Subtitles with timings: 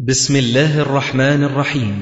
[0.00, 2.00] بسم الله الرحمن الرحيم.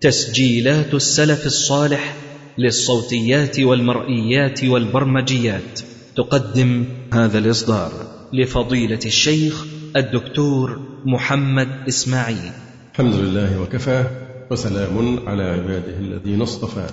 [0.00, 2.16] تسجيلات السلف الصالح
[2.58, 5.80] للصوتيات والمرئيات والبرمجيات.
[6.16, 7.92] تقدم هذا الإصدار
[8.32, 9.66] لفضيلة الشيخ
[9.96, 12.52] الدكتور محمد إسماعيل.
[12.92, 14.04] الحمد لله وكفى
[14.50, 16.86] وسلام على عباده الذين اصطفى.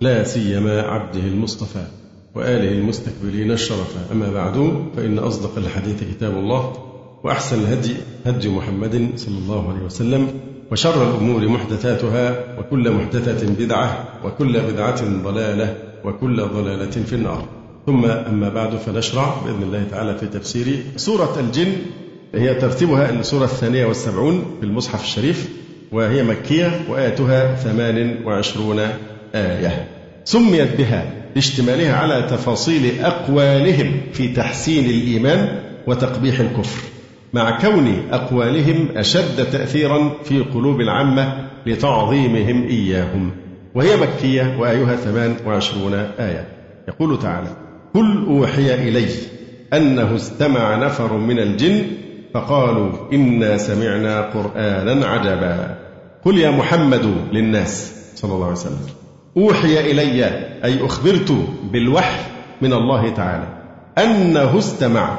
[0.00, 1.86] لا سيما عبده المصطفى
[2.34, 6.95] وآله المستكبرين الشرفا أما بعد فإن أصدق الحديث كتاب الله.
[7.24, 7.94] وأحسن الهدي
[8.26, 10.28] هدي محمد صلى الله عليه وسلم
[10.72, 17.44] وشر الأمور محدثاتها وكل محدثة بدعة وكل بدعة ضلالة وكل ضلالة في النار.
[17.86, 21.72] ثم أما بعد فنشرع بإذن الله تعالى في تفسير سورة الجن.
[22.34, 25.48] هي ترتيبها السورة الثانية والسبعون في المصحف الشريف
[25.92, 28.78] وهي مكية وآياتها ثمان وعشرون
[29.34, 29.88] آية.
[30.24, 36.95] سميت بها لاشتمالها على تفاصيل أقوالهم في تحسين الإيمان وتقبيح الكفر.
[37.36, 43.30] مع كون أقوالهم أشد تأثيرا في قلوب العامة لتعظيمهم إياهم.
[43.74, 46.48] وهي مكية وآيها ثمان وعشرون آية.
[46.88, 47.48] يقول تعالى
[47.94, 49.08] قل أوحي إلي
[49.72, 51.82] أنه استمع نفر من الجن
[52.34, 55.76] فقالوا إنا سمعنا قرآنا عجبا.
[56.24, 57.92] قل يا محمد للناس.
[58.14, 58.86] صلى الله عليه وسلم.
[59.36, 60.24] أوحي إلي
[60.64, 61.36] أي أخبرت
[61.72, 62.20] بالوحي
[62.62, 63.48] من الله تعالى
[63.98, 65.18] أنه استمع.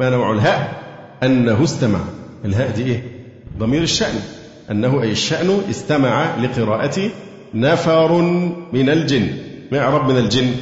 [0.00, 0.83] ما نوع الهاء؟
[1.24, 1.98] أنه استمع.
[2.44, 3.02] الهاء دي إيه؟
[3.58, 4.14] ضمير الشأن.
[4.70, 7.10] أنه أي الشأن استمع لقراءة
[7.54, 8.12] نفر
[8.72, 9.28] من الجن.
[9.72, 10.52] ما يعرب من الجن؟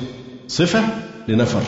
[0.49, 0.83] صفة
[1.29, 1.63] لنفر.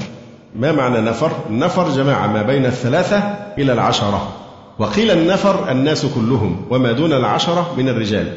[0.56, 3.18] ما معنى نفر؟ نفر جماعة ما بين الثلاثة
[3.58, 4.32] إلى العشرة.
[4.78, 8.32] وقيل النفر الناس كلهم وما دون العشرة من الرجال.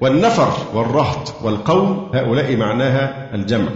[0.00, 3.68] والنفر والرهط والقوم هؤلاء معناها الجمع.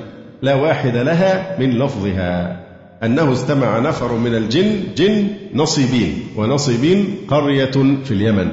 [0.42, 2.65] لا واحد لها من لفظها.
[3.04, 7.70] أنه استمع نفر من الجن جن نصيبين ونصيبين قرية
[8.04, 8.48] في اليمن.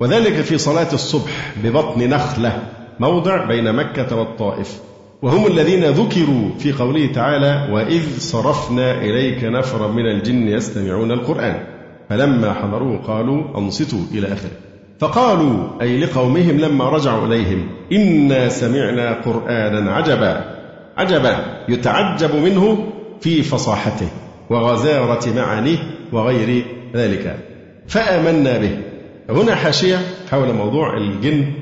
[0.00, 2.62] وذلك في صلاة الصبح ببطن نخلة
[3.00, 4.80] موضع بين مكة والطائف.
[5.22, 11.56] وهم الذين ذكروا في قوله تعالى وإذ صرفنا إليك نفرا من الجن يستمعون القرآن
[12.10, 14.50] فلما حضروه قالوا أنصتوا إلى آخره.
[14.98, 20.54] فقالوا أي لقومهم لما رجعوا إليهم إنا سمعنا قرآنا عجبا.
[20.96, 21.36] عجبا
[21.68, 22.92] يتعجب منه
[23.24, 24.08] في فصاحته
[24.50, 25.78] وغزارة معانيه
[26.12, 26.64] وغير
[26.94, 27.36] ذلك.
[27.86, 28.78] فآمنا به.
[29.30, 29.98] هنا حاشية
[30.30, 31.52] حول موضوع الجن.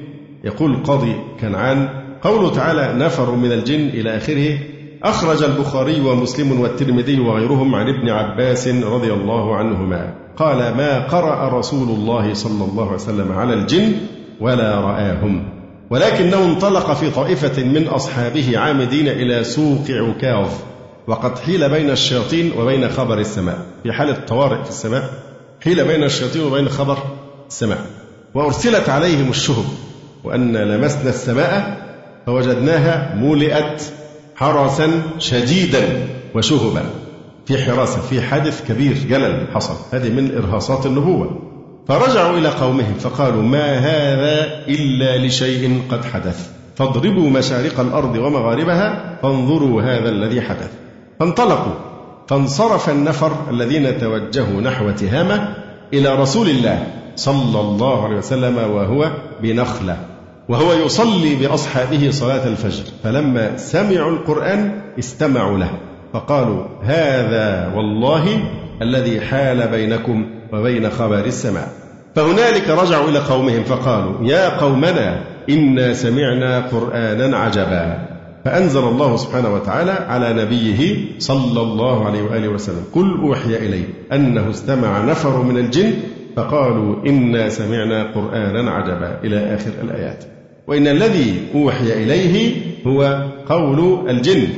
[0.44, 1.88] يقول القاضي كنعان
[2.22, 4.58] قوله تعالى نفر من الجن إلى آخره.
[5.02, 10.14] أخرج البخاري ومسلم والترمذي وغيرهم عن ابن عباس رضي الله عنهما.
[10.36, 13.92] قال ما قرأ رسول الله صلى الله عليه وسلم على الجن
[14.40, 15.44] ولا رآهم.
[15.90, 20.48] ولكنه انطلق في طائفة من أصحابه عامدين إلى سوق عكاظ.
[21.06, 23.58] وقد حيل بين الشياطين وبين خبر السماء.
[23.82, 25.10] في حالة طوارئ في السماء
[25.64, 26.98] حيل بين الشياطين وبين خبر
[27.48, 27.86] السماء.
[28.34, 29.64] وأرسلت عليهم الشهب
[30.24, 31.82] وأن لمسنا السماء
[32.26, 33.82] فوجدناها مولئت
[34.36, 36.84] حرسا شديدا وشهبا.
[37.46, 39.74] في حراسة في حادث كبير جلل حصل.
[39.92, 41.42] هذه من إرهاصات النبوة.
[41.88, 46.50] فرجعوا إلى قومهم فقالوا ما هذا إلا لشيء قد حدث.
[46.76, 50.70] فاضربوا مشارق الأرض ومغاربها فانظروا هذا الذي حدث.
[51.20, 51.74] فانطلقوا
[52.28, 55.54] فانصرف النفر الذين توجهوا نحو تهامة
[55.92, 56.86] إلى رسول الله
[57.16, 59.10] صلى الله عليه وسلم وهو
[59.42, 59.96] بنخلة
[60.48, 62.84] وهو يصلي بأصحابه صلاة الفجر.
[63.04, 65.70] فلما سمعوا القرآن استمعوا له
[66.12, 68.42] فقالوا هذا والله
[68.82, 71.68] الذي حال بينكم وبين خبر السماء.
[72.14, 78.11] فهنالك رجعوا إلى قومهم فقالوا يا قومنا إنا سمعنا قرآنا عجبا.
[78.44, 82.84] فأنزل الله سبحانه وتعالى على نبيه صلى الله عليه وآله وسلم.
[82.92, 85.92] قل أوحي إلي أنه استمع نفر من الجن
[86.36, 90.24] فقالوا إنا سمعنا قرآنا عجبا إلى آخر الآيات.
[90.66, 92.52] وإن الذي أوحي إليه
[92.86, 94.48] هو قول الجن.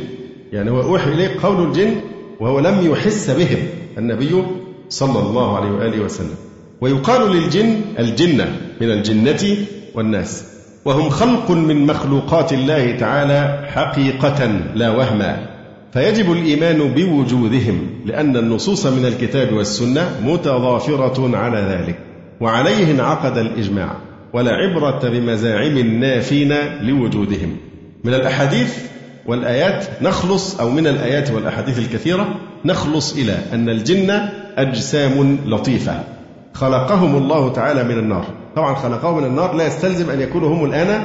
[0.53, 1.95] يعني هو أوحي إليه قول الجن
[2.41, 3.59] وهو لم يحس بهم
[3.99, 4.43] النبي
[4.89, 6.37] صلى الله عليه وآله وسلم.
[6.81, 9.57] ويقال للجن الجنة من الجنة
[9.95, 10.53] والناس.
[10.84, 15.47] وهم خلق من مخلوقات الله تعالى حقيقة لا وهما
[15.92, 21.98] فيجب الإيمان بوجودهم لأن النصوص من الكتاب والسنة متضافرة على ذلك
[22.41, 23.97] وعليه انعقد الإجماع
[24.33, 27.57] ولا عبرة بمزاعم النافين لوجودهم.
[28.04, 28.78] من الأحاديث
[29.27, 32.34] والآيات نخلص أو من الآيات والأحاديث الكثيرة
[32.65, 36.04] نخلص إلى أن الجن أجسام لطيفة.
[36.53, 38.43] خلقهم الله تعالى من النار.
[38.56, 41.03] طبعا خلقهم من النار لا يستلزم أن يكونوا هم الآن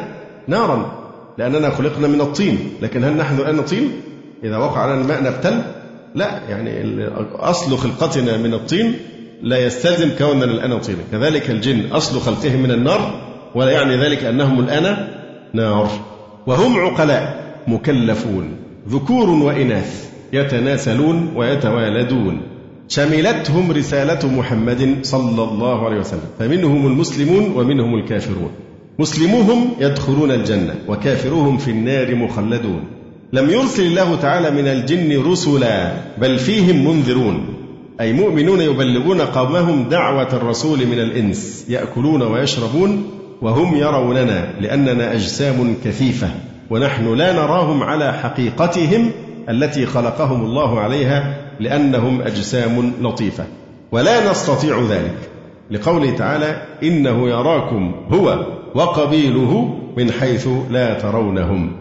[0.47, 0.91] نارا
[1.37, 2.59] لأننا خلقنا من الطين.
[2.81, 3.91] لكن هل نحن الآن طين؟
[4.43, 5.61] إذا وقع علينا الماء نبتل؟
[6.15, 8.93] لا يعني أصل خلقتنا من الطين
[9.41, 10.99] لا يستلزم كوننا الآن طينا.
[11.11, 13.21] كذلك الجن أصل خلقهم من النار
[13.55, 15.07] ولا يعني ذلك أنهم الآن
[15.53, 15.89] نار.
[16.47, 18.55] وهم عقلاء مكلفون
[18.89, 22.41] ذكور وإناث يتناسلون ويتوالدون.
[22.89, 26.29] شملتهم رسالة محمد صلى الله عليه وسلم.
[26.39, 28.51] فمنهم المسلمون ومنهم الكافرون.
[28.99, 32.83] مسلموهم يدخلون الجنة وكافروهم في النار مخلدون.
[33.33, 37.45] لم يرسل الله تعالى من الجن رسلا بل فيهم منذرون.
[38.01, 43.03] أي مؤمنون يبلغون قومهم دعوة الرسول من الإنس يأكلون ويشربون
[43.41, 46.27] وهم يروننا لأننا أجسام كثيفة
[46.69, 49.11] ونحن لا نراهم على حقيقتهم
[49.49, 53.43] التي خلقهم الله عليها لأنهم أجسام لطيفة.
[53.91, 55.17] ولا نستطيع ذلك.
[55.71, 58.45] لقوله تعالى إنه يراكم هو
[58.75, 61.71] وقبيله من حيث لا ترونهم.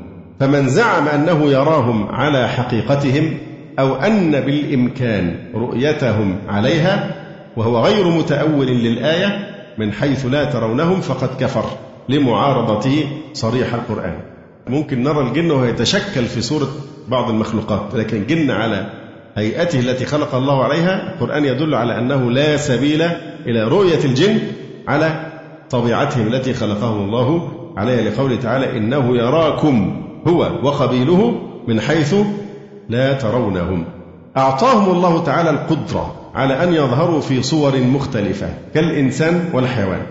[0.41, 3.39] فمن زعم أنه يراهم على حقيقتهم
[3.79, 7.15] أو أن بالإمكان رؤيتهم عليها
[7.57, 9.49] وهو غير متأول للآية
[9.79, 11.65] من حيث لا ترونهم فقد كفر
[12.09, 14.15] لمعارضته صريح القرآن.
[14.69, 16.69] ممكن نرى الجن وهو يتشكل في صورة
[17.09, 18.87] بعض المخلوقات لكن جن على
[19.39, 21.15] هيئته التي خلق الله عليها.
[21.15, 23.03] القرآن يدل على أنه لا سبيل
[23.47, 24.39] إلى رؤية الجن
[24.89, 25.27] على
[25.71, 28.11] طبيعتهم التي خلقهم الله عليها.
[28.11, 32.15] لقوله تعالى إنه يراكم هو وقبيله من حيث
[32.89, 33.85] لا ترونهم.
[34.37, 40.03] أعطاهم الله تعالى القدرة على أن يظهروا في صور مختلفة كالإنسان والحيوان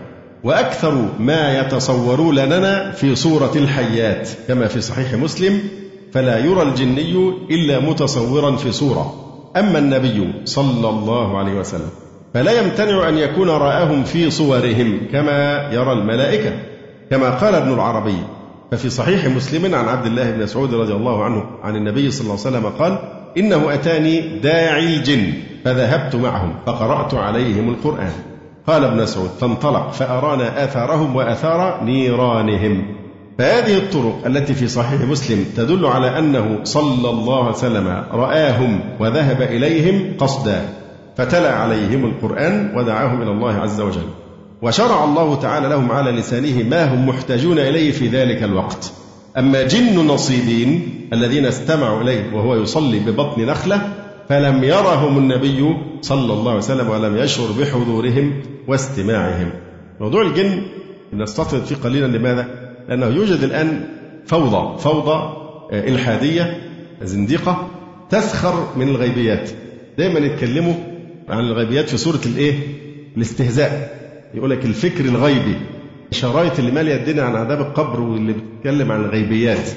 [0.43, 5.61] وأكثر ما يتصورون لنا في صورة الحيات كما في صحيح مسلم.
[6.17, 9.13] فلا يرى الجني إلا متصورا في صورة.
[9.57, 11.89] أما النبي صلى الله عليه وسلم
[12.33, 16.51] فلا يمتنع أن يكون رآهم في صورهم كما يرى الملائكة
[17.09, 18.17] كما قال ابن العربي.
[18.71, 22.45] ففي صحيح مسلم عن عبد الله بن مسعود رضي الله عنه عن النبي صلى الله
[22.45, 22.99] عليه وسلم قال
[23.37, 25.33] إنه أتاني داعي الجن
[25.65, 28.11] فذهبت معهم فقرأت عليهم القرآن.
[28.67, 32.83] قال ابن مسعود فانطلق فأرانا آثارهم وآثار نيرانهم.
[33.37, 39.41] فهذه الطرق التي في صحيح مسلم تدل على أنه صلى الله عليه وسلم رآهم وذهب
[39.41, 40.69] إليهم قصدا
[41.17, 44.07] فتلا عليهم القرآن ودعاهم إلى الله عز وجل.
[44.61, 48.93] وشرع الله تعالى لهم على لسانه ما هم محتاجون إليه في ذلك الوقت.
[49.37, 53.81] أما جن نصيبين الذين استمعوا إليه وهو يصلي ببطن نخلة
[54.29, 59.49] فلم يرهم النبي صلى الله عليه وسلم ولم يشعر بحضورهم واستماعهم.
[59.99, 60.61] موضوع الجن
[61.13, 63.83] نستطرد فيه قليلا لماذا؟ لأنه يوجد الآن
[64.25, 65.33] فوضى فوضى
[65.71, 66.57] آه، إلحادية
[67.01, 67.67] زنديقة
[68.09, 69.49] تسخر من الغيبيات.
[69.97, 70.73] دايما يتكلموا
[71.29, 72.53] عن الغيبيات في صورة الإيه؟
[73.17, 73.97] الاستهزاء.
[74.33, 75.55] يقول لك الفكر الغيبي
[76.11, 79.69] الشرايط اللي ماليه الدنيا عن عذاب القبر واللي بتتكلم عن الغيبيات.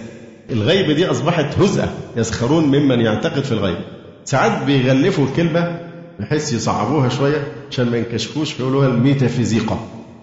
[0.51, 3.79] الغيب دي أصبحت هزءه يسخرون ممن يعتقد في الغيب.
[4.25, 5.81] ساعات بيغلفوا الكلمة
[6.21, 9.79] بحيث يصعبوها شوية عشان ما ينكشفوش فيقولوها الميتافيزيقا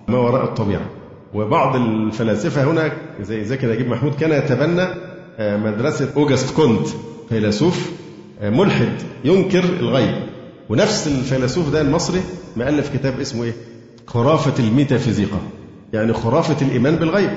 [0.08, 0.86] ما وراء الطبيعة.
[1.34, 2.92] وبعض الفلاسفة هنا
[3.22, 4.88] زي زكي نجيب محمود كان يتبنى
[5.40, 6.88] آه، مدرسة اوجست كونت
[7.30, 7.92] فيلسوف
[8.42, 8.94] آه، ملحد
[9.26, 10.16] ينكر الغيب.
[10.70, 12.22] ونفس الفيلسوف ده المصري
[12.58, 13.54] مؤلف كتاب اسمه إيه؟
[14.08, 15.40] خرافة الميتافيزيقا
[15.94, 17.30] يعني خرافة الإيمان بالغيب.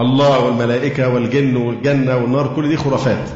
[0.00, 3.28] الله والملائكة والجن والجنة والنار كل دي خرافات.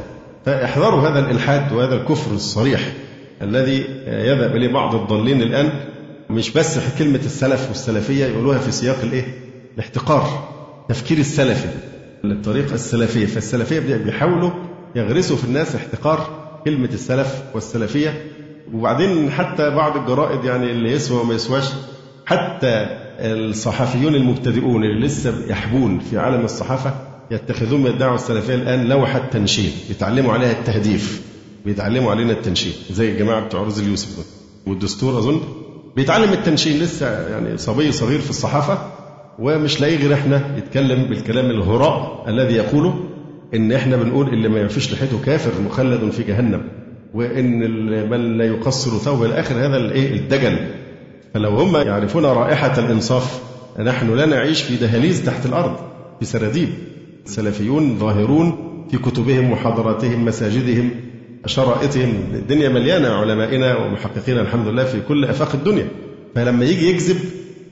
[0.45, 2.93] فاحذروا هذا الإلحاد وهذا الكفر الصريح
[3.41, 5.69] الذي يذهب إليه بعض الضالين الآن.
[6.29, 9.40] مش بس كلمة السلف والسلفية يقولوها في سياق الإيه؟
[9.75, 10.49] الاحتقار
[10.89, 11.69] تفكير السلفي
[12.25, 13.25] الطريقة السلفية.
[13.25, 14.51] فالسلفية بيحاولوا
[14.95, 16.29] يغرسوا في الناس احتقار
[16.65, 18.23] كلمة السلف والسلفية.
[18.73, 21.65] وبعدين حتى بعض الجرائد يعني اللي يسوى وما يسواش
[22.25, 22.87] حتى
[23.19, 26.93] الصحفيون المبتدئون اللي لسه يحبون في عالم الصحافة
[27.31, 29.71] يتخذون من الدعوة السلفية الآن لوحة تنشيد.
[29.89, 31.21] يتعلموا عليها التهديف
[31.65, 32.73] بيتعلموا علينا التنشيد.
[32.91, 34.25] زي الجماعة بتوع رز اليوسف
[34.67, 35.41] والدستور أظن
[35.95, 38.91] بيتعلم التنشين لسه يعني صبي صغير في الصحافة
[39.39, 43.03] ومش لاقي غير إحنا يتكلم بالكلام الهراء الذي يقوله
[43.55, 46.61] إن إحنا بنقول اللي ما يفيش لحيته كافر مخلد في جهنم
[47.13, 47.59] وإن
[48.09, 50.57] من لا يقصر ثوبه إلى آخر هذا الايه الدجل.
[51.33, 53.41] فلو هم يعرفون رائحة الإنصاف
[53.79, 55.75] نحن لا نعيش في دهاليز تحت الأرض
[56.19, 56.69] في سراديب.
[57.25, 58.55] سلفيون ظاهرون
[58.91, 60.89] في كتبهم محاضراتهم مساجدهم
[61.45, 65.87] شرائطهم الدنيا مليانة علمائنا ومحققينا الحمد لله في كل آفاق الدنيا.
[66.35, 67.17] فلما يجي يكذب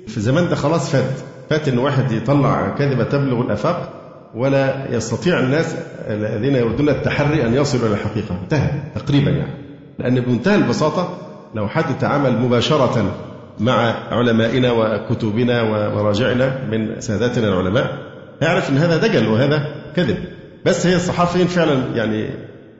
[0.07, 1.19] في زمان ده خلاص فات.
[1.49, 3.89] فات إن واحد يطلع كذبة تبلغ الأفاق
[4.35, 5.75] ولا يستطيع الناس
[6.07, 8.39] الذين يردون التحري أن يصلوا إلى الحقيقة.
[8.43, 9.53] انتهى تقريبا يعني.
[9.99, 11.17] لأن بمنتهى البساطة
[11.55, 13.15] لو حد تعامل مباشرة
[13.59, 17.97] مع علمائنا وكتبنا ومراجعنا من ساداتنا العلماء
[18.41, 20.17] يعرف إن هذا دجل وهذا كذب.
[20.65, 22.29] بس هي الصحفيين فعلا يعني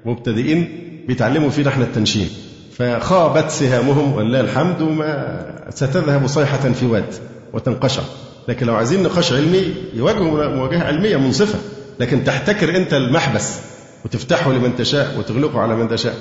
[0.05, 0.67] مبتدئين
[1.07, 2.29] بيتعلموا فينا إحنا التنشين.
[2.77, 7.13] فخابت سهامهم ولله الحمد وما ستذهب صيحة في واد
[7.53, 8.01] وتنقشع.
[8.47, 11.59] لكن لو عايزين نقاش علمي يواجهوا مواجهة علمية منصفة
[11.99, 13.55] لكن تحتكر أنت المحبس
[14.05, 16.15] وتفتحه لمن تشاء وتغلقه على من تشاء.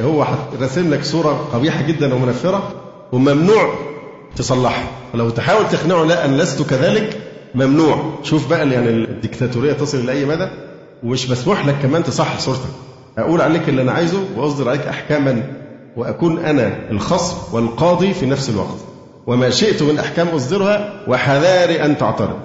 [0.00, 0.26] هو
[0.60, 2.74] رسم لك صورة قبيحة جدا ومنفرة
[3.12, 3.74] وممنوع
[4.36, 4.90] تصلحها.
[5.14, 7.20] ولو تحاول تقنعه لا أن لست كذلك
[7.54, 8.18] ممنوع.
[8.22, 10.48] شوف بقى يعني الديكتاتورية تصل لأي مدى
[11.02, 12.70] ومش مسموح لك كمان تصحح صورتك.
[13.18, 15.42] أقول عليك اللي أنا عايزه وأصدر عليك أحكاما
[15.96, 18.76] وأكون أنا الخصم والقاضي في نفس الوقت.
[19.26, 22.38] وما شئت من أحكام أصدرها وحذاري أن تعترض.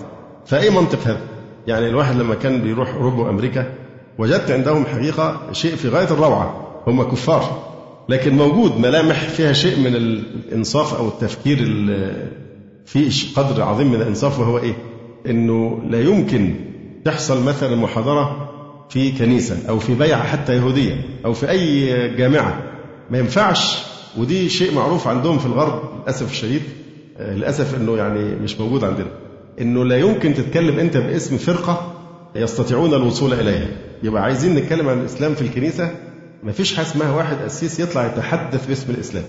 [0.45, 1.21] فأي منطق هذا؟
[1.67, 3.73] يعني الواحد لما كان بيروح أوروبا وأمريكا
[4.17, 6.67] وجدت عندهم حقيقة شيء في غاية الروعة.
[6.87, 7.67] هم كفار.
[8.09, 11.57] لكن موجود ملامح فيها شيء من الإنصاف أو التفكير
[12.85, 14.73] في قدر عظيم من الإنصاف وهو إيه؟
[15.27, 16.55] إنه لا يمكن
[17.05, 18.49] تحصل مثلا محاضرة
[18.89, 22.61] في كنيسة أو في بيعة حتى يهودية أو في أي جامعة.
[23.09, 23.77] ما ينفعش
[24.17, 26.61] ودي شيء معروف عندهم في الغرب للأسف الشديد
[27.19, 29.07] للأسف إنه يعني مش موجود عندنا.
[29.61, 31.93] إنه لا يمكن تتكلم أنت باسم فرقة
[32.35, 33.67] يستطيعون الوصول إليها.
[34.03, 35.91] يبقى عايزين نتكلم عن الإسلام في الكنيسة
[36.43, 39.23] ما فيش حاجة اسمها واحد قسيس يطلع يتحدث باسم الإسلام.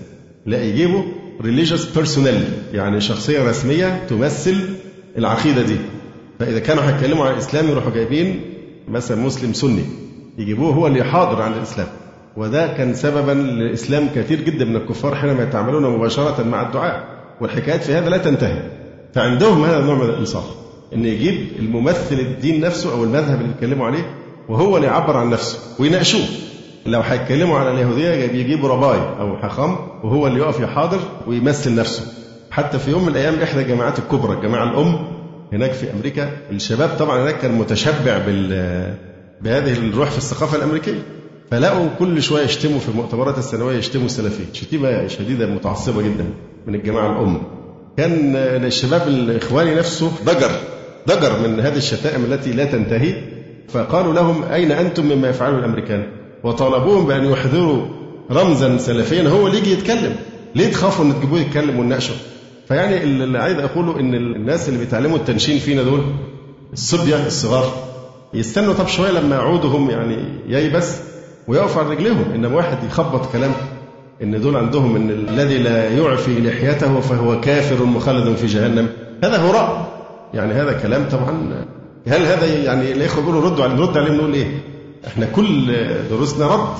[0.45, 1.03] لا يجيبوا
[1.41, 4.55] religious personnel يعني شخصية رسمية تمثل
[5.17, 5.75] العقيدة دي.
[6.39, 8.41] فإذا كانوا هيتكلموا عن الإسلام يروحوا جايبين
[8.87, 9.83] مثلا مسلم سني
[10.37, 11.87] يجيبوه هو اللي يحاضر عن الإسلام.
[12.39, 17.03] وده كان سببا لإسلام كثير جدا من الكفار حينما يتعاملون مباشرة مع الدعاء.
[17.41, 18.63] والحكايات في هذا لا تنتهي.
[19.13, 20.43] فعندهم هذا النوع من الإنصاف.
[20.93, 24.15] إن يجيب الممثل الدين نفسه أو المذهب اللي بيتكلموا عليه
[24.49, 26.21] وهو اللي يعبر عن نفسه ويناقشوه.
[26.85, 32.03] لو هيتكلموا على اليهودية بيجيبوا رباي أو حخام وهو اللي يقف يحاضر ويمثل نفسه.
[32.51, 35.07] حتى في يوم من الأيام إحدى الجامعات الكبرى الجامعة الأم
[35.53, 36.29] هناك في أمريكا.
[36.51, 38.47] الشباب طبعا هناك كان متشبع بال
[39.41, 41.18] بهذه الروح في الثقافة الأمريكية.
[41.51, 46.25] فلقوا كل شوية يشتموا في المؤتمرات السنوية يشتموا السلفيين شتيمة شديدة متعصبة جدا
[46.67, 47.41] من الجماعة الأم.
[47.97, 50.51] كان الشباب الإخواني نفسه ضجر
[51.07, 53.15] ضجر من هذه الشتائم التي لا تنتهي.
[53.69, 56.05] فقالوا لهم أين أنتم مما يفعله الأمريكان؟
[56.43, 57.85] وطالبوهم بأن يحضروا
[58.31, 59.29] رمزا سلفيا.
[59.29, 60.15] هو اللي يجي يتكلم.
[60.55, 62.13] ليه تخافوا إن تجيبوه يتكلم ونناقشه؟
[62.67, 66.01] فيعني اللي عايز أقوله إن الناس اللي بيتعلموا التنشين فينا دول
[66.73, 67.73] الصبيه الصغار
[68.33, 71.08] يستنوا طب شوية لما يعودوا هم يعني ييبس.
[71.49, 73.51] ويقفوا على رجليهم انما واحد يخبط كلام
[74.23, 78.87] إن دول عندهم إن الذي لا يعفي لحيته فهو كافر مخلد في جهنم
[79.23, 79.91] هذا هراء
[80.33, 81.65] يعني هذا كلام طبعا
[82.07, 84.47] هل هذا يعني الإخوة بيقولوا ردوا عليه نرد عليه نقول إيه؟
[85.07, 85.75] إحنا كل
[86.09, 86.73] دروسنا رد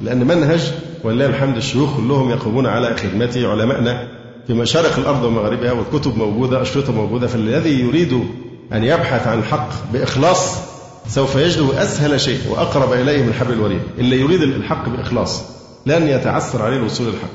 [0.00, 0.72] لأن منهج
[1.04, 4.08] ولله الحمد الشيوخ كلهم يقومون على خدمته علمائنا
[4.46, 8.24] في مشارق الأرض ومغاربها والكتب موجودة أشرطة موجودة فالذي يريد
[8.72, 10.73] أن يبحث عن الحق بإخلاص
[11.08, 15.42] سوف يجد أسهل شيء وأقرب إليه من حبل الوريد اللي يريد الحق بإخلاص
[15.86, 17.28] لن يتعثر عليه الوصول للحق.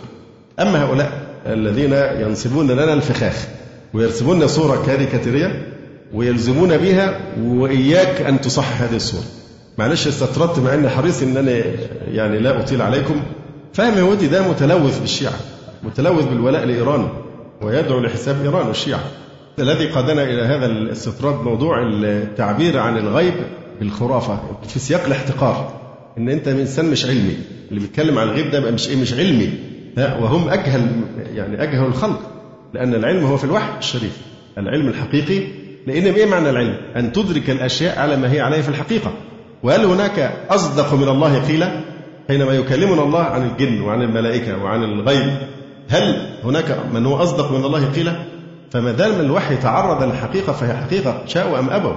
[0.59, 1.11] أما هؤلاء
[1.45, 3.47] الذين ينصبون لنا الفخاخ
[3.93, 5.67] ويرسمون صورة كاريكاتيرية
[6.13, 9.23] ويلزمون بها وإياك أن تصحح هذه الصورة
[9.77, 11.51] معلش استطردت مع اني حريص ان أنا
[12.11, 13.21] يعني لا أطيل عليكم.
[13.73, 15.33] فهم يهودي ده متلوث بالشيعة
[15.83, 17.09] متلوث بالولاء لإيران
[17.61, 18.99] ويدعو لحساب إيران والشيعة.
[19.59, 23.33] الذي قادنا إلى هذا الاستطراد موضوع التعبير عن الغيب
[23.79, 25.71] بالخرافة في سياق الاحتقار.
[26.17, 27.37] إن أنت إنسان مش علمي
[27.69, 29.49] اللي بيتكلم عن الغيب ده مش مش علمي.
[29.97, 30.87] وهم أجهل
[31.33, 32.19] يعني أجهل الخلق
[32.73, 34.17] لأن العلم هو في الوحي الشريف.
[34.57, 35.47] العلم الحقيقي
[35.87, 39.13] لأن إيه معنى العلم؟ أن تدرك الأشياء على ما هي عليه في الحقيقة.
[39.63, 41.81] وهل هناك أصدق من الله قيلا؟
[42.27, 45.33] حينما يكلمنا الله عن الجن وعن الملائكة وعن الغيب
[45.89, 48.15] هل هناك من هو أصدق من الله قيلا؟
[48.71, 51.93] فما دام الوحي تعرض للحقيقة فهي حقيقة شاءوا أم أبوا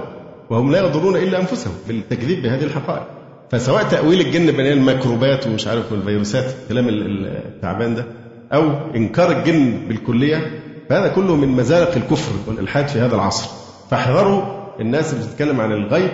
[0.49, 3.03] وهم لا يضرون إلا أنفسهم بالتكذيب بهذه الحقائق.
[3.51, 8.05] فسواء تأويل الجن بين الميكروبات ومش عارف والفيروسات الكلام التعبان ده
[8.53, 13.49] أو إنكار الجن بالكلية فهذا كله من مزالق الكفر والإلحاد في هذا العصر.
[13.91, 14.41] فاحذروا
[14.79, 16.11] الناس اللي بتتكلم عن الغيب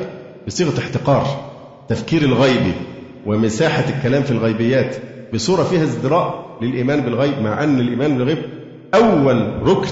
[0.48, 1.50] بصيغة احتقار
[1.90, 2.74] تفكير الغيبي
[3.26, 4.96] ومساحة الكلام في الغيبيات
[5.34, 8.38] بصورة فيها ازدراء للإيمان بالغيب مع أن الإيمان بالغيب
[8.94, 9.92] أول ركن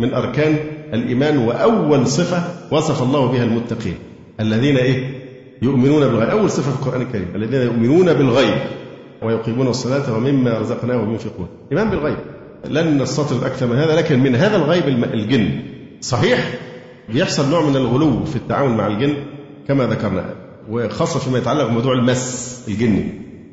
[0.00, 0.56] من أركان
[0.94, 3.94] الإيمان وأول صفة وصف الله بها المتقين.
[4.40, 5.24] الذين إيه؟
[5.62, 6.28] يؤمنون بالغيب.
[6.28, 7.28] أول صفة في القرآن الكريم.
[7.34, 8.54] الذين يؤمنون بالغيب
[9.22, 11.46] ويقيمون الصلاة ومما رزقناهم ينفقون.
[11.72, 12.16] إيمان بالغيب.
[12.64, 15.50] لن نستطرد أكثر من هذا لكن من هذا الغيب الجن.
[16.00, 16.54] صحيح
[17.08, 19.14] بيحصل نوع من الغلو في التعامل مع الجن
[19.68, 20.24] كما ذكرنا.
[20.70, 23.04] وخاصة فيما يتعلق بموضوع المس الجني.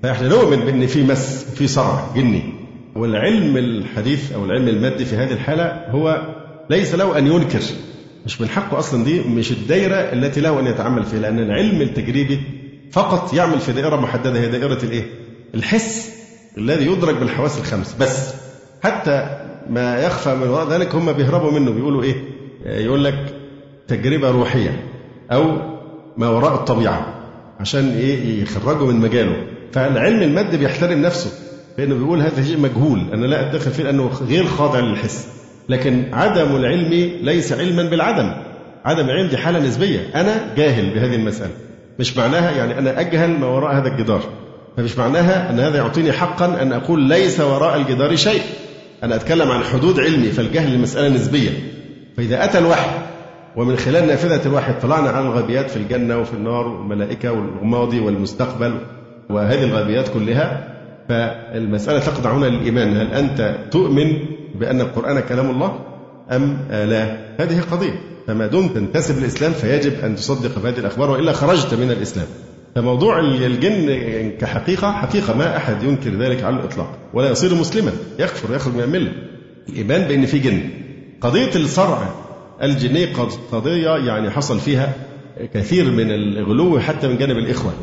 [0.03, 2.60] فإحنا نؤمن بأن في مس في صرع جني.
[2.95, 6.21] والعلم الحديث أو العلم المادي في هذه الحالة هو
[6.69, 7.61] ليس له أن ينكر.
[8.25, 12.39] مش من حقه أصلا دي مش الدائرة التي له أن يتعامل فيها لأن العلم التجريبي
[12.91, 15.03] فقط يعمل في دائرة محددة هي دائرة الإيه؟
[15.55, 16.11] الحس
[16.57, 18.33] الذي يدرك بالحواس الخمس بس.
[18.83, 19.37] حتى
[19.69, 22.15] ما يخفى من وراء ذلك هم بيهربوا منه بيقولوا إيه؟
[22.65, 23.35] يقول لك
[23.87, 24.83] تجربة روحية
[25.31, 25.57] أو
[26.17, 27.13] ما وراء الطبيعة
[27.59, 29.43] عشان إيه؟ يخرجوا من مجاله.
[29.71, 31.31] فالعلم المادي بيحترم نفسه.
[31.77, 35.27] لأنه بيقول هذا شيء مجهول أنا لا أتدخل فيه لأنه غير خاضع للحس.
[35.69, 38.33] لكن عدم العلم ليس علما بالعدم.
[38.85, 39.99] عدم العلم دي حالة نسبية.
[40.15, 41.51] أنا جاهل بهذه المسألة.
[41.99, 44.21] مش معناها يعني أنا أجهل ما وراء هذا الجدار.
[44.77, 48.41] فمش معناها أن هذا يعطيني حقا أن أقول ليس وراء الجدار شيء.
[49.03, 51.49] أنا أتكلم عن حدود علمي فالجهل المسألة نسبية.
[52.17, 52.89] فإذا أتى الوحي
[53.55, 58.77] ومن خلال نافذة الوحي اطلعنا على الغيبيات في الجنة وفي النار والملائكة والماضي والمستقبل
[59.29, 60.70] وهذه الغيبيات كلها
[61.09, 62.97] فالمسألة تخضع هنا للإيمان.
[62.97, 64.17] هل أنت تؤمن
[64.55, 65.79] بأن القرآن كلام الله
[66.31, 68.01] أم لا؟ هذه قضية.
[68.27, 72.27] فما دمت تنتسب للإسلام فيجب أن تصدق بهذه الأخبار وإلا خرجت من الإسلام.
[72.75, 77.91] فموضوع الجن كحقيقة حقيقة ما أحد ينكر ذلك على الإطلاق ولا يصير مسلما.
[78.19, 79.11] يكفر يخرج من الملة.
[79.69, 80.69] الإيمان بأن في جن.
[81.21, 82.13] قضية الصرع
[82.63, 83.05] الجني
[83.51, 84.93] قضية يعني حصل فيها
[85.53, 87.73] كثير من الغلو حتى من جانب الإخوة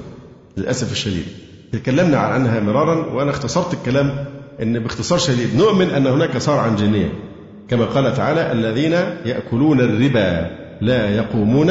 [0.57, 1.27] للأسف الشديد.
[1.73, 4.25] تكلمنا عنها مرارا وأنا اختصرت الكلام
[4.63, 7.09] أن باختصار شديد نؤمن أن هناك صرعا جنيا.
[7.69, 8.93] كما قال تعالى الذين
[9.25, 11.71] يأكلون الربا لا يقومون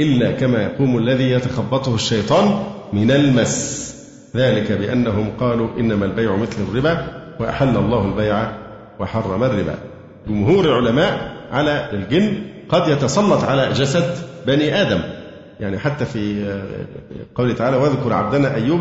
[0.00, 3.82] إلا كما يقوم الذي يتخبطه الشيطان من المس.
[4.36, 7.06] ذلك بأنهم قالوا إنما البيع مثل الربا
[7.40, 8.52] وأحل الله البيع
[9.00, 9.74] وحرم الربا.
[10.28, 14.14] جمهور العلماء على الجن قد يتسلط على جسد
[14.46, 15.00] بني آدم.
[15.60, 16.44] يعني حتى في
[17.34, 18.80] قوله تعالى واذكر عبدنا أيوب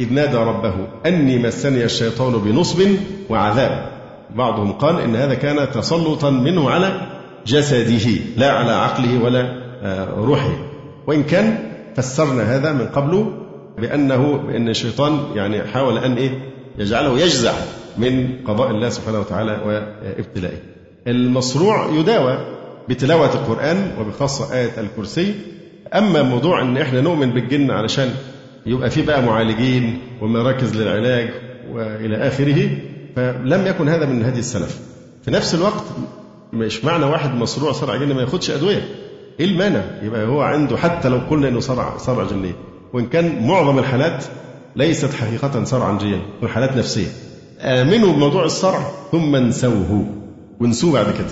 [0.00, 0.74] إذ نادى ربه
[1.06, 2.88] أني مسني الشيطان بنصب
[3.28, 3.90] وعذاب.
[4.36, 7.00] بعضهم قال إن هذا كان تسلطا منه على
[7.46, 9.40] جسده لا على عقله ولا
[9.82, 10.52] آه، روحه.
[11.06, 11.58] وإن كان
[11.96, 13.32] فسرنا هذا من قبل
[13.78, 16.30] بأنه بأن الشيطان يعني حاول أن إيه؟
[16.78, 17.52] يجعله يجزع
[17.98, 20.58] من قضاء الله سبحانه وتعالى وابتلائه.
[21.06, 22.38] المصروع يداوى
[22.88, 25.34] بتلاوة القرآن وبخاصة آية الكرسي.
[25.94, 28.14] أما موضوع أن إحنا نؤمن بالجن علشان
[28.66, 31.30] يبقى في بقى معالجين ومراكز للعلاج
[31.72, 32.70] وإلى آخره
[33.16, 34.80] فلم يكن هذا من هدي السلف.
[35.24, 35.84] في نفس الوقت
[36.52, 38.88] مش معنى واحد مصروع صرع جني ما ياخدش أدوية.
[39.40, 42.52] إيه المانع؟ يبقى هو عنده حتى لو قلنا إنه صرع صرع جني.
[42.92, 44.24] وإن كان معظم الحالات
[44.76, 47.08] ليست حقيقة صرعا جنيا حالات نفسية.
[47.60, 50.06] آمنوا بموضوع الصرع ثم انسوه.
[50.60, 51.26] وانسوه بعد كده.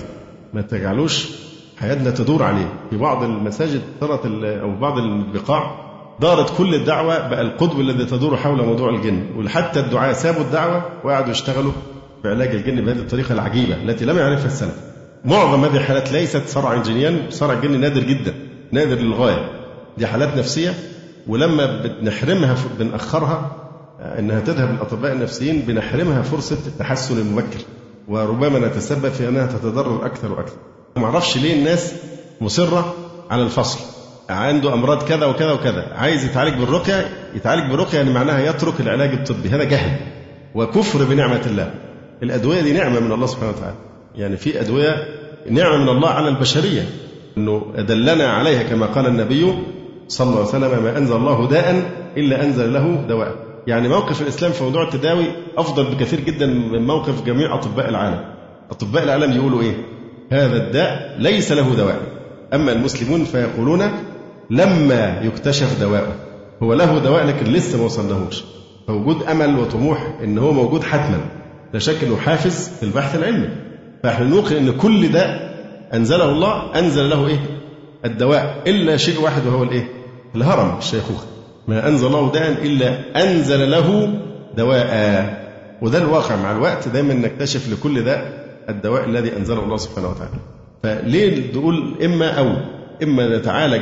[0.53, 1.29] ما تجعلوش
[1.77, 2.73] حياتنا تدور عليه.
[2.89, 5.88] في بعض المساجد صارت أو بعض البقاع
[6.21, 11.31] دارت كل الدعوة بقى القطب الذي تدور حول موضوع الجن وحتى الدعاة سابوا الدعوة وقعدوا
[11.31, 11.71] يشتغلوا
[12.23, 14.75] بعلاج الجن بهذه الطريقة العجيبة التي لم يعرفها السلف.
[15.25, 18.33] معظم هذه الحالات ليست صرعا جنيا صرع الجن نادر جدا
[18.71, 19.49] نادر للغاية.
[19.97, 20.73] دي حالات نفسية
[21.27, 23.51] ولما بنحرمها بنأخرها
[24.19, 27.59] إنها تذهب للأطباء النفسيين بنحرمها فرصة التحسن المبكر.
[28.07, 30.57] وربما نتسبب في أنها تتضرر أكثر وأكثر.
[30.97, 31.93] ما أعرفش ليه الناس
[32.41, 32.93] مصرة
[33.29, 33.98] على الفصل.
[34.29, 35.87] عنده أمراض كذا وكذا وكذا.
[35.95, 39.49] عايز يتعالج بالرقية يتعالج بالرقية يعني معناها يترك العلاج الطبي.
[39.49, 39.99] هذا جهل
[40.55, 41.71] وكفر بنعمة الله.
[42.23, 43.75] الأدوية دي نعمة من الله سبحانه وتعالى.
[44.15, 44.95] يعني في أدوية
[45.49, 46.85] نعمة من الله على البشرية.
[47.37, 49.53] إنه أدلنا عليها كما قال النبي
[50.07, 53.35] صلى الله عليه وسلم ما أنزل الله داء إلا أنزل له دواء.
[53.67, 55.25] يعني موقف الإسلام في موضوع التداوي
[55.57, 58.19] أفضل بكثير جدا من موقف جميع أطباء العالم.
[58.71, 59.73] أطباء العالم يقولوا إيه؟
[60.31, 61.99] هذا الداء ليس له دواء.
[62.53, 63.91] أما المسلمون فيقولون
[64.49, 66.15] لما يكتشف دواءه.
[66.63, 68.43] هو له دواء لكن لسه ما وصلناهوش.
[68.87, 71.19] فوجود أمل وطموح إن هو موجود حتما.
[71.73, 73.49] لا شك إنه حافز في البحث العلمي.
[74.03, 75.49] فإحنا نوقن إن كل داء
[75.93, 77.39] أنزله الله أنزل له إيه؟
[78.05, 78.63] الدواء.
[78.67, 79.87] إلا شيء واحد وهو الإيه؟
[80.35, 81.25] الهرم الشيخوخة.
[81.67, 84.19] ما أنزل الله داء إلا أنزل له
[84.57, 84.89] دواء.
[85.81, 90.39] وده الواقع مع الوقت دايما نكتشف لكل داء الدواء الذي أنزله الله سبحانه وتعالى.
[90.83, 93.81] فليه نقول إما أو؟ إما نتعالج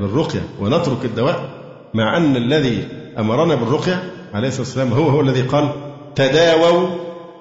[0.00, 1.48] بالرقية ونترك الدواء
[1.94, 2.84] مع أن الذي
[3.18, 4.02] أمرنا بالرقية
[4.34, 5.70] عليه الصلاة والسلام هو هو الذي قال
[6.14, 6.88] تداووا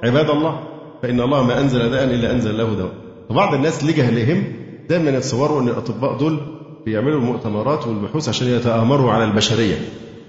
[0.03, 0.59] عباد الله
[1.03, 2.93] فإن الله ما أنزل داء إلا أنزل له دواء.
[3.29, 4.43] فبعض الناس لجهلهم
[4.89, 6.39] دايما يتصوروا أن الأطباء دول
[6.85, 9.75] بيعملوا المؤتمرات والبحوث عشان يتآمروا على البشرية.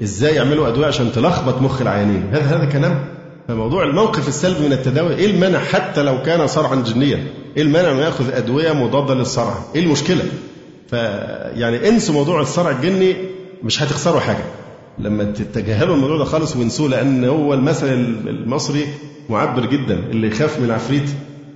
[0.03, 3.05] إزاي يعملوا أدوية عشان تلخبط مخ العيانين؟ هذا هذا كلام.
[3.49, 8.01] فموضوع الموقف السلبي من التداوي إيه المانع حتى لو كان صرعا جنيا؟ إيه المانع انه
[8.01, 10.23] يأخذ أدوية مضادة للصرع؟ إيه المشكلة؟
[10.91, 13.17] فيعني انسوا موضوع الصرع الجني
[13.63, 14.45] مش هتخسروا حاجة.
[14.99, 17.87] لما تتجاهلوا الموضوع ده خالص وانسوه لأن هو المثل
[18.27, 18.87] المصري
[19.31, 19.95] معبر جدا.
[19.95, 21.11] اللي يخاف من العفريت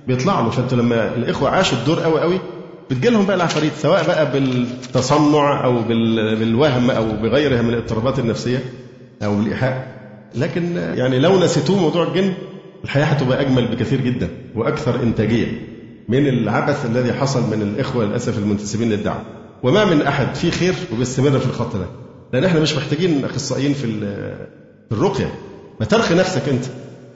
[0.07, 0.49] بيطلع له.
[0.49, 2.39] فانتوا لما الإخوة عاشوا الدور قوي قوي
[2.91, 5.79] بتجي لهم بقى العفاريت سواء بقى بالتصنع أو
[6.39, 8.59] بالوهم أو بغيرها من الاضطرابات النفسية
[9.23, 9.87] أو بالإيحاء.
[10.35, 12.33] لكن يعني لو نسيتوه موضوع الجن
[12.83, 15.47] الحياة هتبقى أجمل بكثير جدا وأكثر إنتاجية.
[16.09, 19.21] من العبث الذي حصل من الإخوة للأسف المنتسبين للدعوة.
[19.63, 21.85] وما من أحد في خير وبيستمر في الخط ده.
[22.33, 23.87] لأن إحنا مش محتاجين أخصائيين في
[24.89, 25.31] في الرقية.
[25.79, 26.65] ما ترقي نفسك أنت.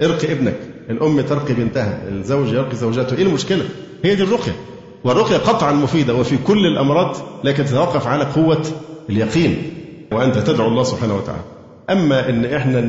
[0.01, 0.55] ارقي ابنك.
[0.89, 2.09] الأم ترقي بنتها.
[2.09, 3.65] الزوج يرقي زوجته إيه المشكلة؟
[4.03, 4.55] هي دي الرقية.
[5.03, 6.15] والرقية قطعا مفيدة.
[6.15, 8.65] وفي كل الأمراض لكن تتوقف على قوة
[9.09, 9.57] اليقين.
[10.11, 11.41] وأنت تدعو الله سبحانه وتعالى.
[11.89, 12.81] أما إن إحنا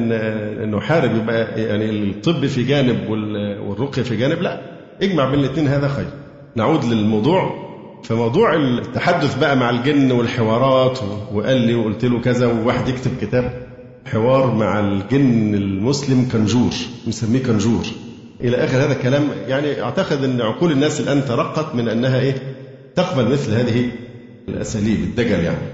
[0.66, 3.10] نحارب يبقى يعني الطب في جانب
[3.68, 4.75] والرقية في جانب لا.
[5.02, 6.06] اجمع بين الاثنين هذا خير.
[6.56, 7.66] نعود للموضوع.
[8.04, 10.98] فموضوع التحدث بقى مع الجن والحوارات
[11.32, 13.66] وقال لي وقلت له كذا وواحد يكتب كتاب
[14.12, 16.72] حوار مع الجن المسلم كنجور
[17.06, 17.84] مسميه كنجور.
[18.40, 22.34] إلى آخر هذا الكلام يعني أعتقد إن عقول الناس الآن ترقت من أنها إيه؟
[22.94, 23.90] تقبل مثل هذه
[24.48, 25.66] الأساليب الدجل يعني.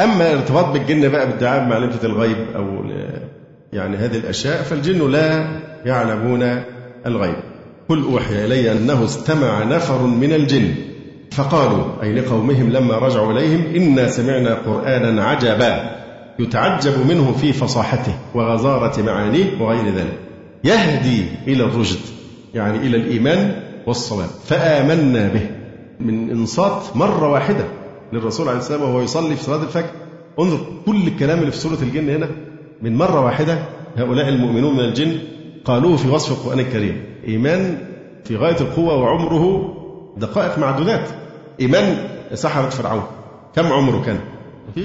[0.00, 2.84] أما الارتباط بالجن بقى بادعاء معرفه الغيب أو
[3.72, 5.48] يعني هذه الأشياء فالجن لا
[5.84, 6.62] يعلمون
[7.06, 7.36] الغيب.
[7.88, 10.74] قل أوحي إلي أنه استمع نفر من الجن.
[11.30, 15.98] فقالوا أي لقومهم لما رجعوا إليهم إنا سمعنا قرآنا عجبا
[16.38, 20.18] يتعجب منه في فصاحته وغزارة معانيه وغير ذلك.
[20.64, 22.00] يهدي إلى الرشد
[22.54, 25.50] يعني إلى الإيمان والصواب فآمنا به.
[26.00, 27.64] من إنصات مرة واحدة
[28.12, 29.90] للرسول عليه السلام وهو يصلي في صلاة الفجر.
[30.38, 32.28] انظر كل الكلام اللي في سورة الجن هنا
[32.82, 33.58] من مرة واحدة.
[33.96, 35.18] هؤلاء المؤمنون من الجن
[35.64, 37.78] قالوه في وصف القرآن الكريم إيمان
[38.24, 39.74] في غاية القوة وعمره
[40.16, 41.08] دقائق معدودات
[41.60, 41.96] إيمان
[42.34, 43.02] سحرة فرعون.
[43.56, 44.18] كم عمره كان؟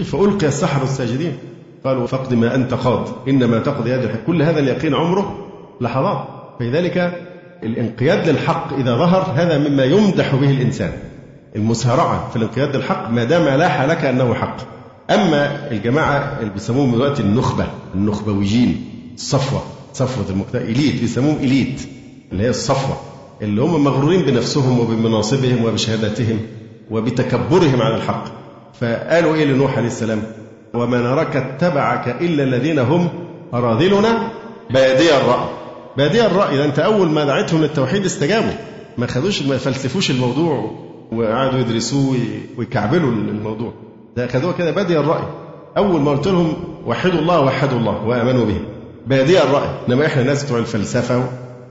[0.04, 1.38] فألقي السحرة الساجدين.
[1.86, 5.48] قالوا فاقد ما أنت قاض إنما تقضي الحق كل هذا اليقين عمره
[5.82, 6.28] لحظات.
[6.60, 7.22] فلذلك
[7.64, 10.92] الانقياد للحق إذا ظهر هذا مما يمدح به الإنسان.
[11.56, 14.58] المسارعة في الانقياد للحق ما دام لاح لك أنه حق.
[15.10, 19.62] أما الجماعة اللي بيسموهم دلوقتي النخبة النخبويين الصفوة.
[19.94, 21.82] صفوة المجتمع إليت بيسموهم إليت
[22.32, 22.98] اللي هي الصفوة
[23.42, 26.40] اللي هم مغرورين بنفسهم وبمناصبهم وبشهاداتهم
[26.92, 28.26] وبتكبرهم على الحق.
[28.82, 30.24] فقالوا إيه لنوح عليه السلام؟
[30.74, 33.10] وما نراك اتبعك إلا الذين هم
[33.54, 34.32] أراذلنا.
[34.74, 35.50] بادي الرأي.
[35.98, 36.58] بادي الرأي.
[36.58, 38.54] ده أنت أول ما دعيتهم للتوحيد استجابوا.
[38.98, 40.72] ما خدوش ما فلسفوش الموضوع
[41.12, 42.18] وقعدوا يدرسوه
[42.58, 43.74] ويكعبلوا الموضوع.
[44.18, 44.72] ده خدوها كده.
[44.72, 45.24] بادي الرأي.
[45.78, 46.54] أول ما قلت لهم
[46.86, 48.58] وحدوا الله وحدوا الله وآمنوا به
[49.08, 51.24] بادي الرأي؟ إنما إحنا ناس بتوع الفلسفة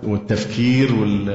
[0.03, 1.29] والتفكير وال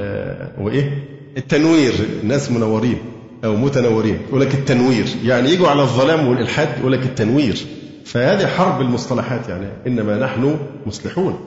[0.60, 1.04] وإيه؟
[1.36, 2.98] التنوير الناس منورين
[3.44, 5.06] أو متنورين يقول لك التنوير.
[5.24, 7.56] يعني يجوا على الظلام والإلحاد يقول لك التنوير.
[8.04, 9.66] فهذه حرب المصطلحات يعني.
[9.86, 10.56] إنما نحن
[10.86, 11.38] مصلحون.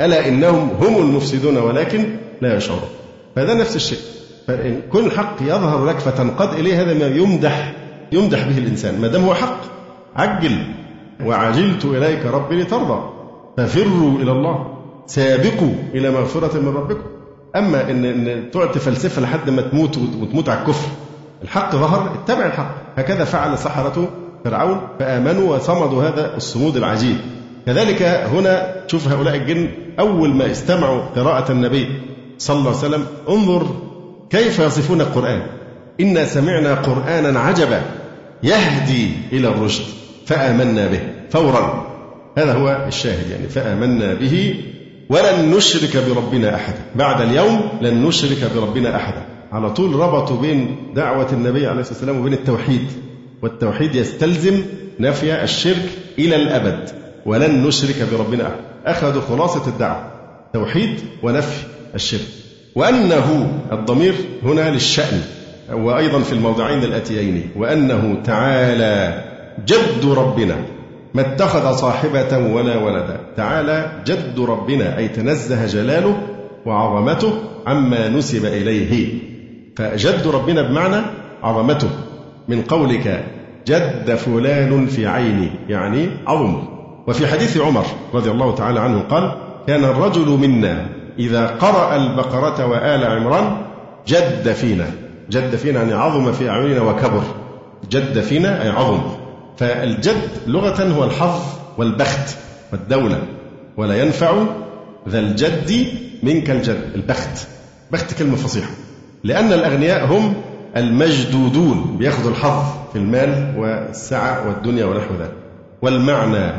[0.00, 2.88] ألا إنهم هم المفسدون ولكن لا يشعرون.
[3.36, 3.98] فهذا نفس الشيء.
[4.46, 7.74] فإن كل الحق يظهر لك فتنقاد إليه هذا ما يمدح
[8.12, 9.00] يمدح به الإنسان.
[9.00, 9.60] ما دام هو حق
[10.16, 10.58] عجل.
[11.24, 13.17] وعجلت إليك ربي لترضى.
[13.58, 14.66] ففروا إلى الله
[15.06, 17.02] سابقوا إلى مغفرة من ربكم.
[17.56, 20.88] أما إن إن تقعد تفلسفها لحد ما تموت وتموت على الكفر
[21.42, 22.74] الحق ظهر اتبع الحق.
[22.96, 24.08] هكذا فعل سحرة
[24.44, 27.16] فرعون فآمنوا وصمدوا هذا الصمود العجيب.
[27.66, 29.68] كذلك هنا شوف هؤلاء الجن
[30.00, 31.88] أول ما استمعوا قراءة النبي
[32.38, 33.66] صلى الله عليه وسلم انظر
[34.30, 35.42] كيف يصفون القرآن.
[36.00, 37.82] إنا سمعنا قرآنا عجبا
[38.42, 39.84] يهدي إلى الرشد
[40.26, 41.87] فآمنا به فورا.
[42.38, 44.54] هذا هو الشاهد يعني فآمنا به
[45.08, 46.78] ولن نشرك بربنا أحدا.
[46.94, 49.22] بعد اليوم لن نشرك بربنا أحدا.
[49.52, 52.86] على طول ربطوا بين دعوة النبي عليه الصلاة والسلام وبين التوحيد.
[53.42, 54.62] والتوحيد يستلزم
[55.00, 56.88] نفي الشرك إلى الأبد.
[57.26, 60.10] ولن نشرك بربنا أحدا أخذوا خلاصة الدعوة
[60.52, 62.28] توحيد ونفي الشرك.
[62.74, 65.22] وأنه الضمير هنا للشأن
[65.72, 69.24] وأيضا في الموضعين الآتيين وأنه تعالى
[69.66, 70.56] جد ربنا.
[71.18, 73.20] ما اتخذ صاحبة ولا ولدا.
[73.36, 76.18] تعالى جد ربنا أي تنزه جلاله
[76.66, 77.32] وعظمته
[77.66, 79.14] عما نسب إليه.
[79.76, 81.02] فجد ربنا بمعنى
[81.42, 81.88] عظمته.
[82.48, 83.24] من قولك
[83.66, 86.62] جد فلان في عيني يعني عظم.
[87.06, 89.32] وفي حديث عمر رضي الله تعالى عنه قال
[89.66, 90.86] كان الرجل منا
[91.18, 93.56] إذا قرأ البقرة وآل عمران
[94.06, 94.86] جد فينا.
[95.30, 97.22] جد فينا يعني عظم في أعيننا وكبر.
[97.90, 99.17] جد فينا أي عظم.
[99.58, 101.42] فالجد لغة هو الحظ
[101.78, 102.36] والبخت
[102.72, 103.22] والدولة
[103.76, 104.44] ولا ينفع
[105.08, 105.86] ذا الجد
[106.22, 107.46] منك الجد البخت.
[107.92, 108.70] بخت كلمة فصيحة.
[109.24, 110.34] لأن الأغنياء هم
[110.76, 115.32] المجدودون بياخذوا الحظ في المال والسعة والدنيا ونحو ذلك.
[115.82, 116.52] والمعنى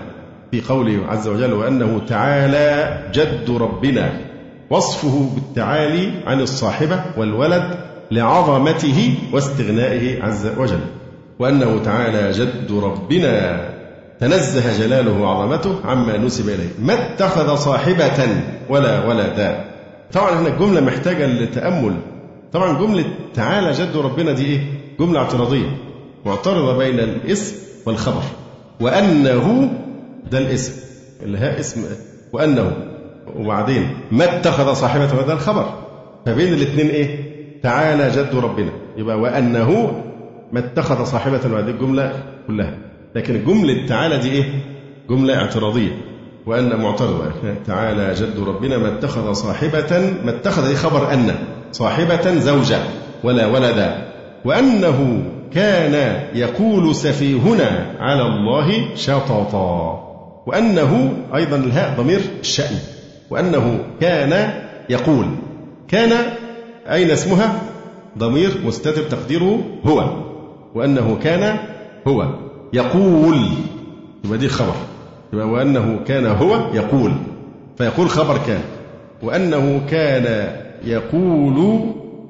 [0.51, 4.11] في قوله عز وجل وأنه تعالى جد ربنا
[4.69, 7.79] وصفه بالتعالي عن الصاحبة والولد
[8.11, 10.79] لعظمته واستغنائه عز وجل.
[11.39, 13.69] وأنه تعالى جد ربنا.
[14.19, 16.69] تنزه جلاله وعظمته عما نسب إليه.
[16.79, 18.27] ما اتخذ صاحبة
[18.69, 19.65] ولا ولدا.
[20.13, 21.95] طبعا هنا الجملة محتاجة للتأمل
[22.53, 24.59] طبعا جملة تعالى جد ربنا دي إيه؟
[24.99, 25.77] جملة اعتراضية.
[26.25, 28.23] معترضة بين الاسم والخبر.
[28.79, 29.69] وأنه
[30.31, 30.73] ده الاسم.
[31.25, 31.83] هي اسم
[32.33, 32.71] وأنه.
[33.35, 35.73] وبعدين ما اتخذ صاحبة وده الخبر.
[36.25, 37.19] فبين الاثنين إيه؟
[37.63, 38.71] تعالى جد ربنا.
[38.97, 40.01] يبقى وأنه
[40.51, 42.13] ما اتخذ صاحبة وهذه الجملة
[42.47, 42.77] كلها.
[43.15, 44.43] لكن جملة تعالى دي إيه؟
[45.09, 45.91] جملة اعتراضية.
[46.45, 47.31] وأن معترضة
[47.67, 51.35] تعالى جد ربنا ما اتخذ صاحبة ما اتخذ دي خبر أن.
[51.71, 52.79] صاحبة زوجة
[53.23, 54.09] ولا ولدا
[54.45, 60.05] وأنه كان يقول سفيهنا على الله شططا.
[60.47, 62.75] وأنه أيضا الهاء ضمير الشأن.
[63.29, 64.53] وأنه كان
[64.89, 65.25] يقول.
[65.87, 66.11] كان
[66.91, 67.61] أين اسمها؟
[68.17, 70.28] ضمير مستتر تقديره هو.
[70.75, 71.59] وأنه كان
[72.07, 72.27] هو
[72.73, 73.47] يقول.
[74.25, 74.75] يبقى دي خبر.
[75.33, 77.11] يبقى وأنه كان هو يقول.
[77.77, 78.61] فيقول خبر كان.
[79.23, 81.81] وأنه كان يقول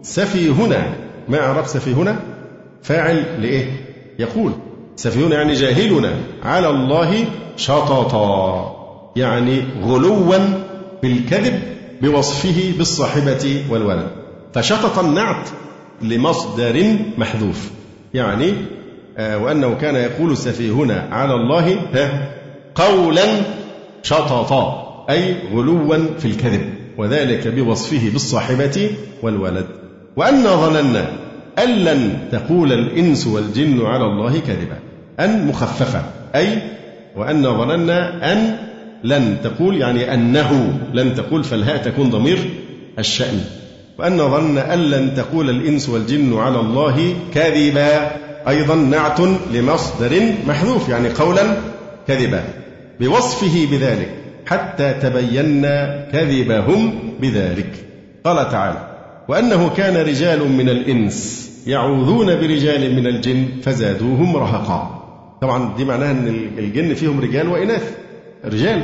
[0.02, 0.93] سفيهنا
[1.30, 2.19] ما إعراب سفيهنا
[2.82, 3.65] فاعل لإيه؟
[4.19, 4.52] يقول.
[4.95, 6.13] سفيهنا يعني جاهلنا.
[6.43, 7.25] على الله
[7.58, 8.75] شططا.
[9.15, 10.38] يعني غلوا
[11.04, 11.60] بالكذب
[12.02, 14.08] بوصفه بالصاحبة والولد.
[14.54, 15.49] فشطط النعت
[16.02, 17.79] لمصدر محذوف.
[18.13, 18.54] يعني
[19.17, 21.80] آه وأنه كان يقول سفيهنا على الله
[22.76, 23.24] قولا
[24.04, 26.62] شططا أي غلوا في الكذب
[26.98, 28.89] وذلك بوصفه بالصاحبة
[29.24, 29.65] والولد.
[30.15, 31.10] وأن ظننا
[31.63, 34.80] أن لن تقول الإنس والجن على الله كذبا
[35.19, 36.04] أن مخففة
[36.36, 36.62] أي
[37.15, 38.58] وأن ظننا أن
[39.04, 42.50] لن تقول يعني أنه لن تقول فالهاء تكون ضمير
[43.00, 43.41] الشأن.
[43.99, 48.12] وأن ظن أن لن تقول الإنس والجن على الله كذبا
[48.47, 49.19] أيضا نعت
[49.53, 51.43] لمصدر محذوف يعني قولا
[52.07, 52.43] كذبا.
[52.99, 54.09] بوصفه بذلك
[54.45, 57.71] حتى تبينا كذبهم بذلك.
[58.23, 58.88] قال تعالى
[59.27, 65.05] وأنه كان رجال من الإنس يعوذون برجال من الجن فزادوهم رهقا.
[65.41, 67.91] طبعا دي معناها أن الجن فيهم رجال وإناث
[68.45, 68.83] رجال.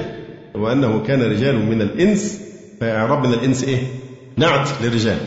[0.56, 2.42] وأنه كان رجال من الإنس
[2.82, 3.80] فإعراب من الإنس إيه؟
[4.38, 5.18] نعت للرجال.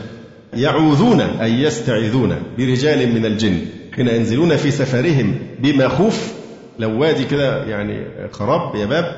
[0.53, 3.57] يعوذون أي يستعيذون برجال من الجن.
[3.95, 6.33] حين ينزلون في سفرهم بمخوف
[6.79, 9.15] لو وادي كده يعني خراب يا باب.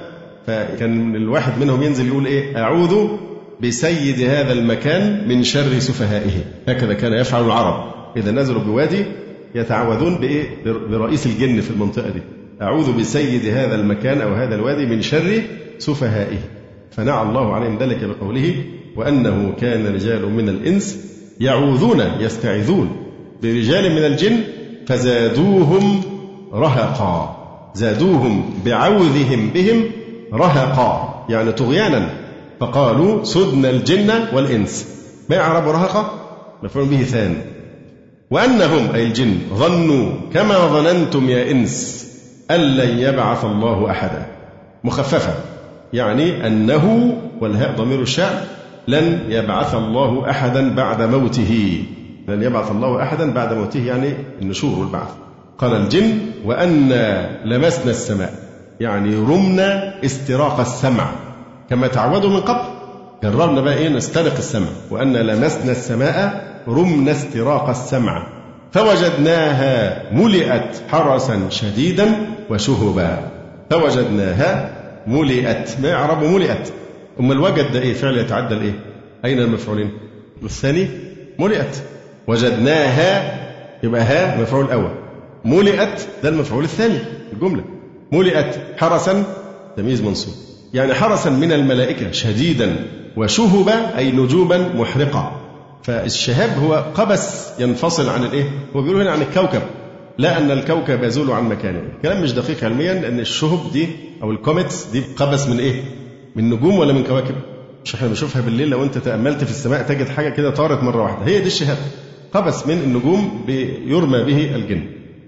[0.47, 3.08] فكان الواحد منهم ينزل يقول إيه؟ أعوذ
[3.63, 6.43] بسيد هذا المكان من شر سفهائه.
[6.67, 7.93] هكذا كان يفعل العرب.
[8.17, 9.06] إذا نزلوا بوادي
[9.56, 12.21] يتعوذون بإيه؟ برئيس الجن في المنطقة دي.
[12.62, 15.41] أعوذ بسيد هذا المكان أو هذا الوادي من شر
[15.80, 16.38] سفهائه.
[16.91, 18.56] فنعى الله عليهم ذلك بقوله.
[18.95, 20.97] وأنه كان رجال من الإنس
[21.39, 22.89] يعوذون يستعيذون.
[23.43, 24.38] برجال من الجن
[24.88, 26.01] فزادوهم
[26.54, 27.38] رهقا.
[27.75, 29.84] زادوهم بعوذهم بهم
[30.34, 31.25] رهقا.
[31.30, 32.10] يعني طغيانا.
[32.60, 34.88] فقالوا سدنا الجن والإنس.
[35.30, 36.12] ما يعرب رهقا
[36.63, 37.38] مفعول به ثاني
[38.32, 42.08] وأنهم أي الجن ظنوا كما ظننتم يا إنس
[42.51, 44.25] أن لن يبعث الله أحدا.
[44.84, 45.34] مخففة.
[45.93, 48.41] يعني أنه والهاء ضمير الشأن
[48.88, 51.84] لن يبعث الله أحدا بعد موته.
[52.28, 55.10] لن يبعث الله أحدا بعد موته يعني النشور والبعث.
[55.58, 58.34] قال الجن وأنا لمسنا السماء.
[58.80, 61.12] يعني رمنا استراق السمع.
[61.70, 62.62] كما تعودوا من قبل
[63.24, 64.67] جربنا بقى إيه؟ نسترق السمع.
[64.91, 68.28] وأن لمسنا السماء رمنا استراق السمع.
[68.72, 72.06] فوجدناها ملئت حرسا شديدا
[72.50, 73.17] وشهبا.
[73.70, 74.72] فوجدناها
[75.08, 75.78] ملئت.
[75.82, 76.74] ما يعرب ملئت؟
[77.19, 78.80] أم الوجد ده إيه؟ فعل يتعدى الإيه؟
[79.26, 79.91] أين المفعولين؟
[80.43, 80.88] الثاني
[81.39, 81.84] ملئت.
[82.28, 83.39] وجدناها
[83.84, 84.91] يبقى ها مفعول أول
[85.45, 86.97] ملئت ده المفعول الثاني
[87.34, 87.63] الجملة.
[88.12, 89.24] ملئت حرسا
[89.78, 90.34] تمييز منصوب.
[90.74, 92.76] يعني حرسا من الملائكة شديدا
[93.17, 95.41] وشهبا أي نجوما محرقة
[95.84, 99.62] فالشهاب هو قبس ينفصل عن الإيه؟ هو بيقول هنا عن الكوكب.
[100.17, 103.88] لا أن الكوكب يزول عن مكانه، كلام مش دقيق علميا لأن الشهب دي
[104.24, 105.82] أو ال comets دي قبس من إيه؟
[106.36, 107.36] من نجوم ولا من كواكب؟
[107.86, 111.26] مش إحنا بنشوفها بالليل لو انت تأملت في السماء تجد حاجة كده طارت مرة واحدة،
[111.26, 111.78] هي دي الشهاب.
[112.34, 113.46] قبس من النجوم
[113.88, 114.84] يرمى به الجن.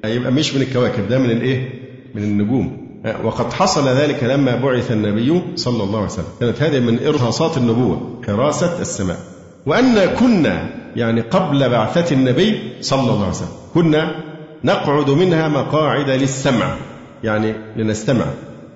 [0.05, 1.69] يبقى مش من الكواكب ده من الايه؟
[2.15, 2.83] من النجوم.
[3.23, 8.21] وقد حصل ذلك لما بعث النبي صلى الله عليه وسلم كانت هذه من إرهاصات النبوة
[8.27, 9.17] حراسة السماء
[9.65, 14.15] وأن كنا يعني قبل بعثة النبي صلى الله عليه وسلم كنا
[14.63, 16.75] نقعد منها مقاعد للسمع
[17.23, 18.25] يعني لنستمع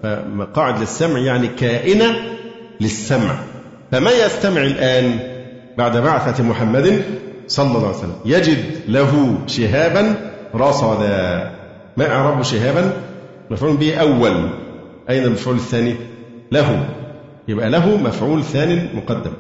[0.04, 2.16] فمقاعد للسمع يعني كائنة
[2.82, 3.36] للسمع.
[3.92, 5.20] فما يستمع الآن
[5.78, 7.02] بعد بعثة محمد
[7.48, 10.16] صلى الله عليه وسلم؟ يجد له شهابا
[10.56, 11.52] رصدا.
[11.98, 12.94] ما إعراب شهابا؟
[13.50, 14.50] مفعول به أول.
[15.10, 15.96] أين المفعول الثاني؟
[16.52, 16.90] له.
[17.48, 19.32] يبقى له مفعول ثاني مقدم.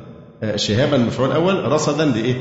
[0.43, 2.35] آه، شهابا مفعول أول رصدا لإيه؟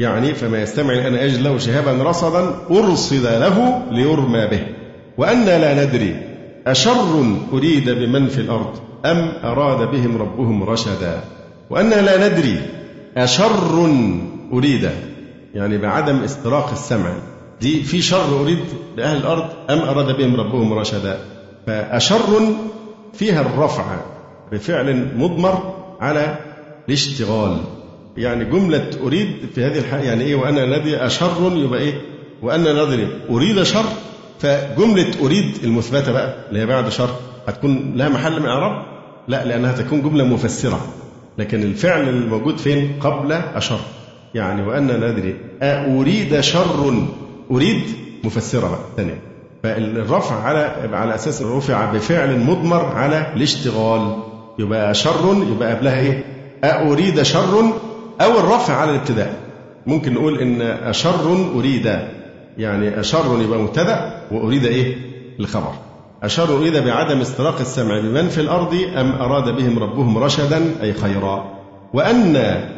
[0.00, 4.66] يعني فما يستمع الآن أجل له شهابا رصدا أرصد له ليرمى به.
[5.18, 6.27] وأنا لا ندري
[6.70, 8.70] أشر أريد بمن في الأرض
[9.06, 11.20] أم أراد بهم ربهم رشدا؟
[11.70, 12.60] وأنا لا ندري
[13.16, 13.90] أشر
[14.52, 14.90] أريد
[15.54, 17.12] يعني بعدم استراق السمع.
[17.60, 18.58] دي في شر أريد
[18.96, 21.18] لأهل الأرض أم أراد بهم ربهم رشدا؟
[21.66, 22.54] فأشر
[23.14, 23.84] فيها الرفع
[24.52, 26.36] بفعل مضمر على
[26.88, 27.56] الاشتغال.
[28.16, 32.00] يعني جملة أريد في هذه الحالة يعني إيه؟ وأنا ندري أشر يبقى إيه؟
[32.42, 33.84] وأنا ندري أريد شر
[34.40, 37.10] فجملة أريد المثبتة بقى اللي هي بعد شر
[37.48, 38.82] هتكون لها محل من الإعراب؟
[39.28, 40.80] لا لأنها تكون جملة مفسرة.
[41.38, 43.78] لكن الفعل الموجود فين؟ قبل أشر.
[44.34, 46.94] يعني وأنا ندري أريد شر؟
[47.50, 47.82] أريد
[48.24, 49.20] مفسرة بقى ثانية.
[49.62, 54.16] فالرفع على على أساس رفع بفعل مضمر على الاشتغال.
[54.58, 56.24] يبقى شر يبقى قبلها إيه؟
[56.64, 57.60] أريد شر
[58.20, 59.34] أو الرفع على الابتداء.
[59.86, 61.98] ممكن نقول إن أشر أريد.
[62.58, 64.96] يعني أشر يبقى مبتدأ وأريد إيه؟
[65.40, 65.72] الخبر.
[66.22, 71.58] أشر أريد بعدم استراق السمع بمن في الأرض أم أراد بهم ربهم رشدا أي خيرا.
[71.94, 72.32] وأن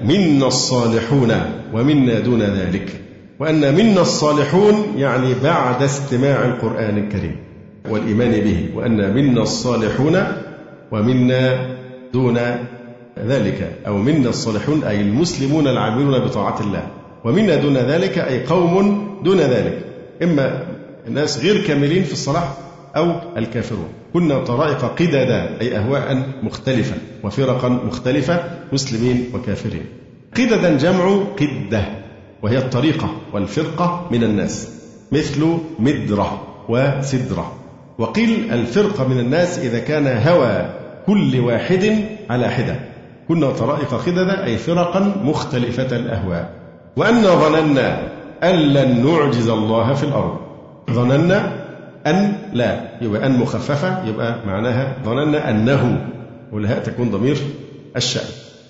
[0.04, 1.32] منا الصالحون
[1.74, 3.00] ومنا دون ذلك.
[3.38, 7.36] وأن منا الصالحون يعني بعد استماع القرآن الكريم
[7.90, 8.68] والإيمان به.
[8.74, 10.24] وأن منا الصالحون
[10.92, 11.66] ومنا
[12.12, 12.38] دون
[13.26, 13.78] ذلك.
[13.86, 16.99] أو منا الصالحون أي المسلمون العاملون بطاعة الله.
[17.24, 19.78] ومنا دون ذلك أي قوم دون ذلك.
[20.22, 20.66] إما
[21.08, 22.54] ناس غير كاملين في الصلاح
[22.96, 23.88] أو الكافرون.
[24.12, 29.84] كنا طرائق قددا أي أهواء مختلفة وفرقا مختلفة مسلمين وكافرين.
[30.36, 31.84] قددا جمع قدة
[32.42, 34.68] وهي الطريقة والفرقة من الناس
[35.12, 37.52] مثل مدرة وسدرة.
[37.98, 40.74] وقيل الفرقة من الناس إذا كان هوى
[41.06, 42.80] كل واحد على حدة.
[43.28, 46.59] كنا طرائق خددا أي فرقا مختلفة الأهواء.
[46.96, 47.98] وأنا ظننا
[48.42, 50.36] أن لن نعجز الله في الأرض.
[50.90, 51.52] ظننا
[52.06, 56.06] أن لا يبقى أن مخففة يبقى معناها ظننا أنه
[56.52, 57.36] والهاء تكون ضمير
[57.96, 58.28] الشأن.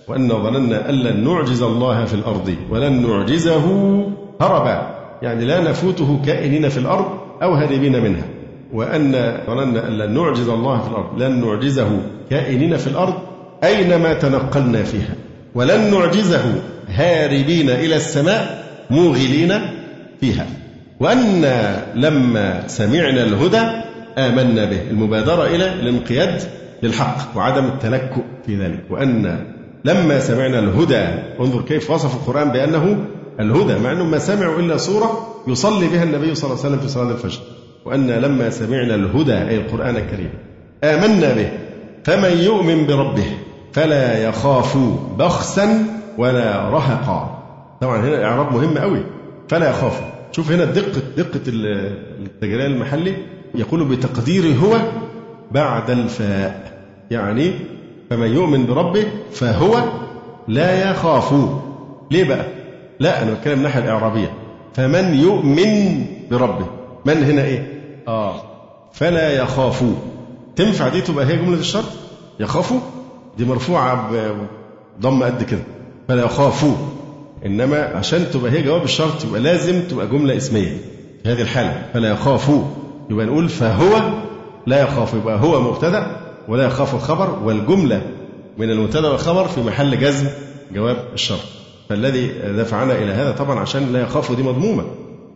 [0.09, 3.67] وأن ظننا أن لن نعجز الله في الأرض ولن نعجزه
[4.41, 4.97] هربا.
[5.23, 7.07] يعني لا نفوته كائنين في الأرض
[7.43, 8.25] أو هاربين منها.
[8.73, 13.15] وأن ظننا أن لن نعجز الله في الأرض لن نعجزه كائنين في الأرض
[13.65, 15.15] أينما تنقلنا فيها.
[15.55, 16.45] ولن نعجزه
[16.89, 19.53] هاربين إلى السماء موغلين
[20.21, 20.47] فيها.
[21.01, 21.45] وأن
[21.95, 23.63] لما سمعنا الهدى
[24.19, 26.43] آمنا به المبادرة إلى الانقياد
[26.83, 28.85] للحق وعدم التلكؤ في ذلك.
[28.91, 29.47] وأن
[29.85, 31.05] لما سمعنا الهدى
[31.41, 33.05] انظر كيف وصف القرآن بأنه
[33.41, 36.89] الهدى مع أنهم ما سمعوا إلا سورة يصلي بها النبي صلى الله عليه وسلم في
[36.89, 37.41] صلاة الفجر.
[37.85, 40.31] وأن لما سمعنا الهدى أي القرآن الكريم
[40.85, 41.51] آمنا به
[42.05, 43.27] فمن يؤمن بربه
[43.73, 44.79] فلا يخاف
[45.19, 45.85] بخسا
[46.19, 47.39] ولا رهقا.
[47.81, 49.03] طبعا هنا الإعراب مهم قوي.
[49.49, 50.01] فلا يخاف.
[50.33, 53.17] شوف هنا دقة دقة التجرية المحلي
[53.55, 54.77] يقول بتقدير هو
[55.51, 56.73] بعد الفاء.
[57.11, 57.53] يعني
[58.11, 59.83] فمن يؤمن بربه فهو
[60.49, 61.35] لا يخاف.
[62.11, 62.45] ليه بقى؟
[63.01, 64.33] لا أنا بتكلم الناحية الإعرابية.
[64.75, 66.67] فمن يؤمن بربه.
[67.05, 68.35] من هنا إيه؟ آه.
[68.93, 69.85] فلا يخاف.
[70.57, 71.85] تنفع دي تبقى هي جملة الشرط؟
[72.41, 72.81] يخافوا
[73.39, 74.11] دي مرفوعة
[75.01, 75.63] بضم قد كده.
[76.09, 76.75] فلا يخافوا.
[77.47, 80.77] إنما عشان تبقى هي جواب الشرط يبقى لازم تبقى جملة اسمية.
[81.23, 81.83] في هذه الحالة.
[81.95, 82.65] فلا يخافوا.
[83.11, 84.01] يبقى نقول فهو
[84.67, 85.15] لا يخاف.
[85.15, 86.17] يبقى هو مبتدأ
[86.49, 88.03] ولا يخاف الخبر والجملة
[88.59, 90.27] من المبتدأ والخبر في محل جزم
[90.73, 91.41] جواب الشرط.
[91.89, 94.83] فالذي دفعنا إلى هذا طبعا عشان لا يخاف دي مضمومة.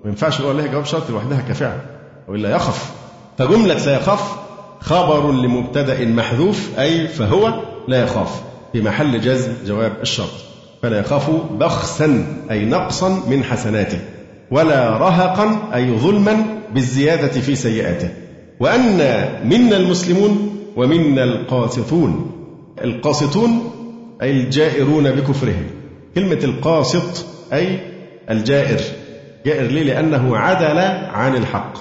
[0.04, 1.78] ما ينفعش نقول لها جواب شرط لوحدها كفعل
[2.28, 2.92] وإلا يخف
[3.38, 4.36] فجملة لا يخاف
[4.80, 7.54] خبر لمبتدأ محذوف أي فهو
[7.88, 8.42] لا يخاف.
[8.72, 10.30] في محل جزم جواب الشرط.
[10.82, 13.98] فلا يخاف بخسا أي نقصا من حسناته.
[14.50, 16.44] ولا رهقا أي ظلما
[16.74, 18.08] بالزيادة في سيئاته.
[18.60, 18.96] وأن
[19.44, 22.30] منا المسلمون ومنا القاسطون.
[22.84, 23.70] القاسطون
[24.22, 25.66] أي الجائرون بكفرهم.
[26.14, 27.78] كلمة القاسط أي
[28.30, 28.80] الجائر.
[29.46, 30.78] جائر ليه؟ لأنه عدل
[31.14, 31.72] عن الحق.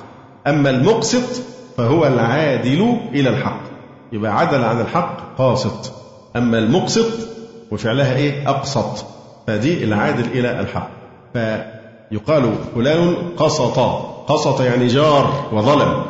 [0.48, 1.42] أما المقسط
[1.78, 3.73] فهو العادل إلى الحق.
[4.14, 5.94] يبقى عدل عن الحق قاسط
[6.36, 7.12] أما المقسط
[7.72, 9.06] وفعلها إيه؟ أقسط
[9.48, 10.90] فدي العادل إلى الحق.
[11.34, 13.80] فيقال فلان قسط
[14.28, 16.04] قسط يعني جار وظلم.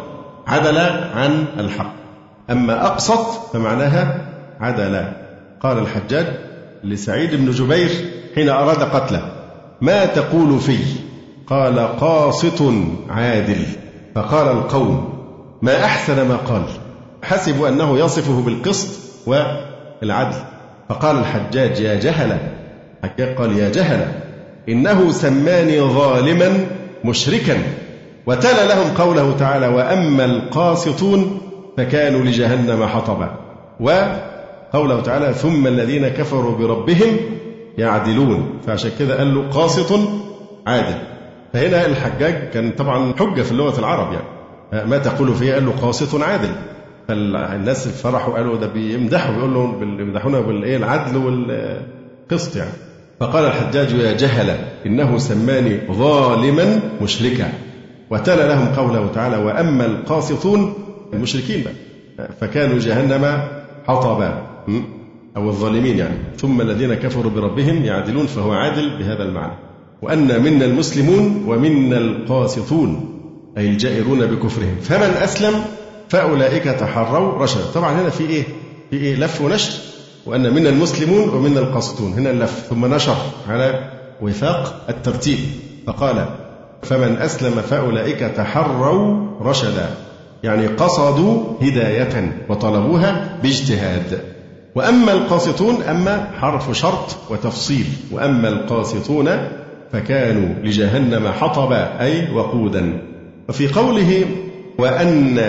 [0.48, 0.78] عدل
[1.16, 1.94] عن الحق.
[2.50, 4.22] أما أقسط فمعناها
[4.60, 5.06] عدل.
[5.62, 6.28] قال الحجاج
[6.84, 7.90] لسعيد بن جبير
[8.36, 9.32] حين أراد قتله
[9.82, 10.78] ما تقول في؟
[11.48, 12.62] قال قاسط
[13.10, 13.66] عادل.
[14.16, 15.14] فقال القوم
[15.62, 16.64] ما أحسن ما قال؟
[17.24, 20.38] حسبوا أنه يصفه بالقسط والعدل.
[20.90, 22.40] فقال الحجاج يا جهلة
[23.04, 24.12] الحجاج قال يا جهلة
[24.70, 26.66] إنه سماني ظالما
[27.06, 27.58] مشركا.
[28.26, 31.42] وتلا لهم قوله تعالى وأما القاسطون
[31.78, 33.36] فكانوا لجهنم حطبا.
[33.80, 37.18] وقوله تعالى ثم الذين كفروا بربهم
[37.78, 38.60] يعدلون.
[38.68, 40.00] فعشان كده قال له قاسط
[40.68, 40.98] عادل.
[41.54, 44.90] فهنا الحجاج كان طبعا حجة في لغة العرب يعني.
[44.90, 46.52] ما تقول فيه قال له قاسط عادل.
[47.08, 52.72] فالناس فرحوا قالوا ده بيمدحوا بيقول له بيمدحونا بالإيه؟ العدل والقسط يعني.
[53.20, 57.54] فقال الحجاج يا جهل إنه سماني ظالما مشركا.
[58.10, 60.74] وتلا لهم قوله تعالى وأما القاسطون
[61.14, 62.30] المشركين بقى.
[62.42, 63.42] فكانوا جهنم
[63.88, 64.42] حطبا
[65.38, 66.16] أو الظالمين يعني.
[66.38, 69.54] ثم الذين كفروا بربهم يعدلون فهو عادل بهذا المعنى.
[70.02, 73.10] وأن منا المسلمون ومنا القاسطون
[73.58, 74.76] أي الجائرون بكفرهم.
[74.82, 75.54] فمن أسلم؟
[76.14, 77.66] فأولئك تحروا رشدا.
[77.74, 78.44] طبعا هنا في إيه؟
[78.90, 79.74] في إيه؟ لف ونشر
[80.26, 82.14] وأن منا المسلمون ومنا القاسطون.
[82.14, 83.16] هنا اللف ثم نشر
[83.50, 83.90] على
[84.22, 85.40] وفاق الترتيب.
[85.88, 86.26] فقال
[86.84, 89.90] فمن أسلم فأولئك تحروا رشدا.
[90.44, 94.22] يعني قصدوا هداية وطلبوها باجتهاد.
[94.76, 97.86] وأما القاسطون أما حرف شرط وتفصيل.
[98.12, 99.48] وأما القاسطون
[99.92, 103.02] فكانوا لجهنم حطبا أي وقودا.
[103.50, 104.26] وفي قوله
[104.78, 105.40] وأن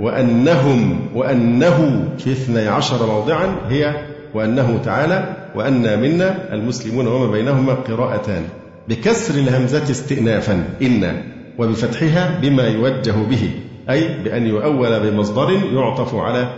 [0.00, 3.94] وأنهم وأنه في اثني عشر موضعا هي
[4.34, 8.42] وأنه تعالى وأنا منا المسلمون وما بينهما قراءتان
[8.88, 11.22] بكسر الهمزة استئنافا إن
[11.58, 13.50] وبفتحها بما يوجه به
[13.90, 16.48] أي بأن يؤول بمصدر يعطف على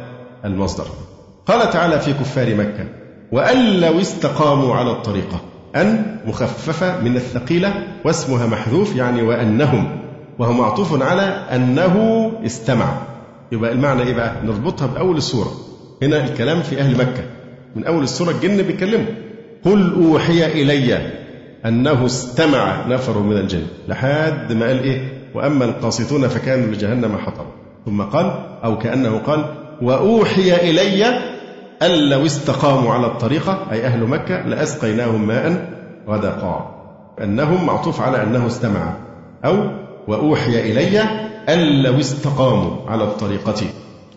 [0.44, 0.84] المصدر.
[1.46, 2.86] قال تعالى في كفار مكة
[3.32, 5.40] وأن لو استقاموا على الطريقة
[5.76, 7.74] أن مخففة من الثقيلة
[8.04, 9.98] واسمها محذوف يعني وأنهم
[10.38, 11.22] وهو معطوف على
[11.52, 13.15] أنه استمع.
[13.52, 15.52] يبقى المعنى إيه بقى؟ نربطها بأول السورة.
[16.02, 17.24] هنا الكلام في أهل مكة.
[17.76, 19.06] من أول السورة الجن بيتكلموا.
[19.64, 21.10] قل أوحي إلي
[21.66, 23.62] أنه استمع نفر من الجن.
[23.88, 27.50] لحد ما قال إيه؟ وأما القاسطون فكانوا لجهنم حطبا.
[27.86, 28.32] ثم قال
[28.64, 29.44] أو كأنه قال
[29.82, 31.06] وأوحي إلي
[31.82, 35.72] أن لو استقاموا على الطريقة أي أهل مكة لأسقيناهم ماء
[36.08, 36.72] غدقا.
[37.22, 38.92] أنهم معطوف على أنه استمع.
[39.44, 39.56] أو
[40.08, 41.00] وأوحي إلي
[41.48, 43.62] أن لو استقاموا على الطريقة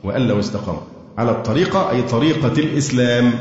[0.03, 0.82] وأن لو استقاموا
[1.17, 3.34] على الطريقة أي طريقة الإسلام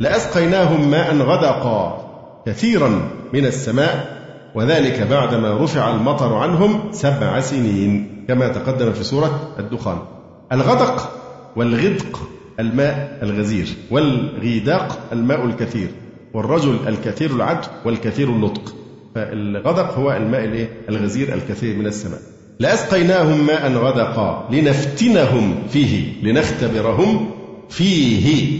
[0.00, 2.04] لأسقيناهم ماء غدقا
[2.46, 4.24] كثيرا من السماء
[4.54, 9.98] وذلك بعدما رفع المطر عنهم سبع سنين كما تقدم في سورة الدخان
[10.52, 11.10] الغدق
[11.56, 12.20] والغدق
[12.60, 15.88] الماء الغزير والغيداق الماء الكثير
[16.34, 18.74] والرجل الكثير العد والكثير النطق
[19.14, 22.18] فالغدق هو الماء؟ الغزير الكثير من السماء.
[22.60, 27.30] لأسقيناهم ماء غدقا لنفتنهم فيه لنختبرهم
[27.70, 28.58] فيه.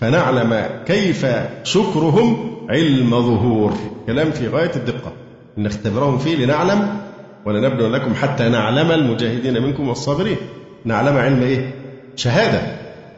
[0.00, 1.26] فنعلم كيف
[1.64, 3.72] شكرهم علم ظهور.
[4.06, 5.12] كلام في غاية الدقة.
[5.58, 6.88] نختبرهم فيه لنعلم
[7.46, 10.36] ولنبلو لكم حتى نعلم المجاهدين منكم والصابرين.
[10.84, 11.74] نعلم علم إيه؟
[12.16, 12.60] شهادة.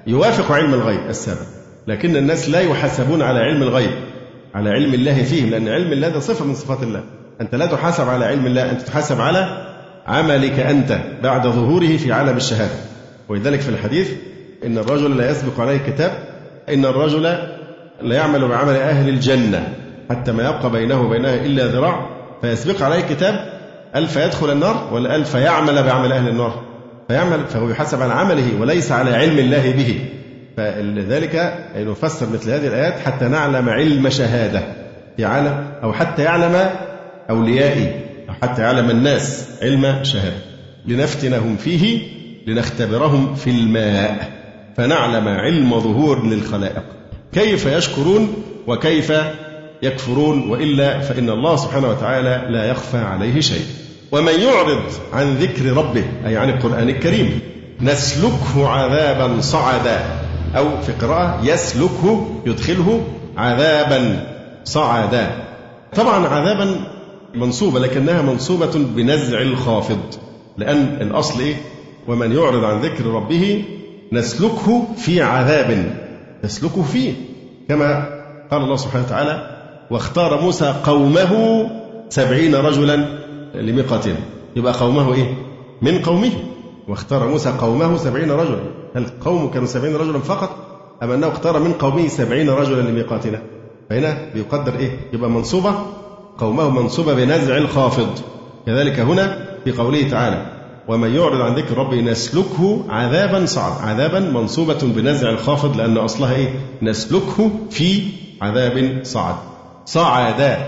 [0.06, 1.46] يوافق علم الغيب السابق.
[1.86, 3.90] لكن الناس لا يحاسبون على علم الغيب
[4.54, 7.04] على علم الله فيهم لأن علم الله ده صفة من صفات الله.
[7.40, 9.69] أنت لا تحاسب على علم الله أنت تحاسب على
[10.06, 12.74] عملك أنت بعد ظهوره في عالم الشهادة.
[13.28, 14.10] ولذلك في الحديث
[14.66, 16.12] إن الرجل لا يسبق عليه كتاب
[16.68, 17.22] إن الرجل
[18.02, 19.68] لا يعمل بعمل أهل الجنة.
[20.10, 22.06] حتى ما يبقى بينه وبينها إلا ذراع
[22.42, 23.34] فيسبق عليه كتاب
[23.96, 26.62] أل فيدخل النار ولا أل فيعمل بعمل أهل النار.
[27.08, 30.00] فيعمل فهو يحاسب على عمله وليس على علم الله به.
[30.56, 34.62] فلذلك نفسر مثل هذه الآيات حتى نعلم علم شهادة
[35.16, 36.70] في عالم أو حتى يعلم
[37.30, 38.09] أوليائي أو
[38.42, 40.36] حتى يعلم الناس علم شهادة
[40.86, 42.00] لنفتنهم فيه
[42.46, 44.30] لنختبرهم في الماء.
[44.76, 46.82] فنعلم علم ظهور للخلائق.
[47.32, 48.34] كيف يشكرون
[48.66, 49.12] وكيف
[49.82, 53.64] يكفرون؟ وإلا فإن الله سبحانه وتعالى لا يخفى عليه شيء.
[54.12, 57.40] ومن يعرض عن ذكر ربه أي عن القرآن الكريم
[57.80, 60.00] نسلكه عذابا صعدا.
[60.56, 63.04] أو في قراءة يسلكه يدخله
[63.36, 64.26] عذابا
[64.64, 65.30] صعدا.
[65.96, 66.80] طبعا عذابا
[67.34, 69.98] منصوبة لكنها منصوبة بنزع الخافض
[70.58, 71.54] لأن الأصل إيه؟
[72.08, 73.64] ومن يعرض عن ذكر ربه
[74.12, 75.94] نسلكه في عذاب
[76.44, 77.12] نسلكه فيه
[77.68, 78.06] كما
[78.50, 79.56] قال الله سبحانه وتعالى
[79.90, 81.66] واختار موسى قومه
[82.08, 83.06] سبعين رجلا
[83.54, 84.16] لميقاتنا
[84.56, 85.34] يبقى قومه إيه؟
[85.82, 86.30] من قومه.
[86.88, 88.60] واختار موسى قومه سبعين رجلا.
[88.96, 90.56] هل قومه كانوا سبعين رجلا فقط؟
[91.02, 93.42] أم أنه اختار من قومه سبعين رجلا لميقاتنا؟
[93.90, 95.74] فهنا بيقدر إيه؟ يبقى منصوبة
[96.40, 98.08] قومه منصوبة بنزع الخافض.
[98.66, 100.46] كذلك هنا في قوله تعالى
[100.88, 103.72] ومن يعرض عن ذكر ربه نسلكه عذابا صعب.
[103.88, 106.48] عذابا منصوبة بنزع الخافض لأن أصلها إيه؟
[106.82, 108.02] نسلكه في
[108.42, 109.34] عذاب صعد
[109.84, 110.58] صعدا.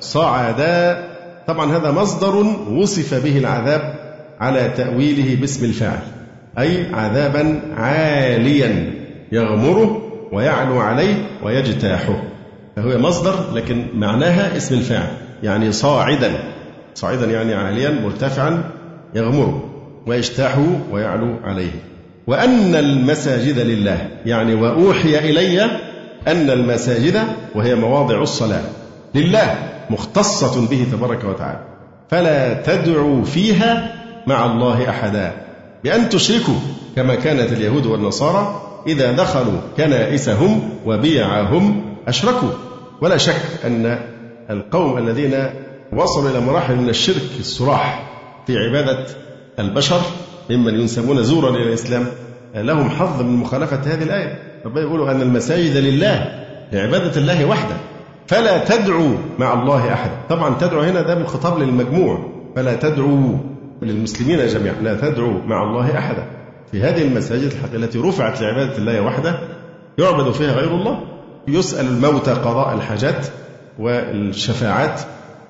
[0.00, 1.08] صعدا.
[1.46, 2.36] طبعا هذا مصدر
[2.70, 3.94] وصف به العذاب
[4.40, 6.02] على تأويله باسم الفاعل
[6.58, 8.94] أي عذابا عاليا
[9.32, 10.02] يغمره
[10.32, 12.22] ويعلو عليه ويجتاحه.
[12.80, 15.10] فهو مصدر لكن معناها اسم الفاعل
[15.42, 16.32] يعني صاعدا.
[16.94, 18.64] صاعدا يعني عاليا مرتفعا
[19.14, 19.64] يغمره
[20.06, 21.70] ويجتاحه ويعلو عليه.
[22.26, 25.62] وأن المساجد لله يعني وأوحي إلي
[26.26, 27.22] أن المساجد
[27.54, 28.62] وهي مواضع الصلاة
[29.14, 29.54] لله
[29.90, 31.60] مختصة به تبارك وتعالى.
[32.10, 33.94] فلا تدعوا فيها
[34.26, 35.32] مع الله أحدا.
[35.84, 36.54] بأن تشركوا
[36.96, 42.69] كما كانت اليهود والنصارى إذا دخلوا كنائسهم وبيعهم أشركوا.
[43.02, 43.98] ولا شك أن
[44.50, 45.44] القوم الذين
[45.92, 48.10] وصلوا إلى مراحل من الشرك الصراح
[48.46, 49.06] في عبادة
[49.58, 50.00] البشر
[50.50, 52.06] ممن ينسبون زورا إلى الإسلام
[52.54, 54.42] لهم حظ من مخالفة هذه الآية.
[54.66, 57.76] ربنا يقول أن المساجد لله لعبادة الله وحده
[58.26, 62.30] فلا تدعوا مع الله أحد طبعا تدعو هنا ده بالخطاب للمجموع.
[62.56, 63.38] فلا تدعوا
[63.82, 66.26] للمسلمين جميعا لا تدعوا مع الله أحدا.
[66.72, 69.38] في هذه المساجد التي رفعت لعبادة الله وحده
[69.98, 71.00] يعبد فيها غير الله.
[71.48, 73.26] يسأل الموتى قضاء الحاجات
[73.78, 75.00] والشفاعات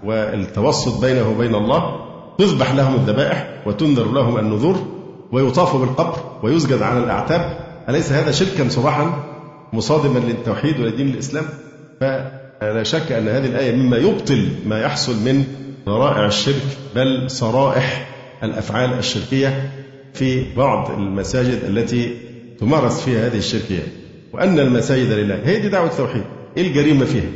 [0.04, 2.00] والتوسط بينه وبين الله
[2.38, 4.76] تذبح لهم الذبائح وتنذر لهم النذور
[5.32, 7.58] ويطاف بالقبر ويسجد على الأعتاب.
[7.88, 9.24] أليس هذا شركا صراحا
[9.72, 11.44] مصادما للتوحيد ولدين الإسلام؟
[12.00, 15.44] فلا شك أن هذه الآية مما يبطل ما يحصل من
[15.86, 16.62] ذرائع الشرك
[16.94, 18.08] بل صرائح
[18.42, 19.70] الأفعال الشركية
[20.14, 22.16] في بعض المساجد التي
[22.60, 23.99] تمارس فيها هذه الشركيات
[24.40, 25.40] وأن المساجد لله.
[25.44, 26.22] هي دي دعوة التوحيد.
[26.56, 27.30] إيه الجريمة فيها؟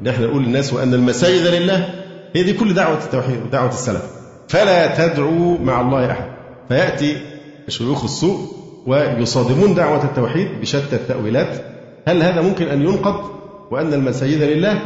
[0.00, 1.88] إن إحنا نقول للناس وأن المساجد لله
[2.34, 4.02] هي دي كل دعوة التوحيد ودعوة السلف.
[4.48, 6.26] فلا تدعوا مع الله أحد.
[6.68, 7.16] فيأتي
[7.68, 8.38] شيوخ السوء
[8.86, 11.64] ويصادمون دعوة التوحيد بشتى التأويلات.
[12.08, 13.30] هل هذا ممكن أن ينقض؟
[13.70, 14.80] وأن المساجد لله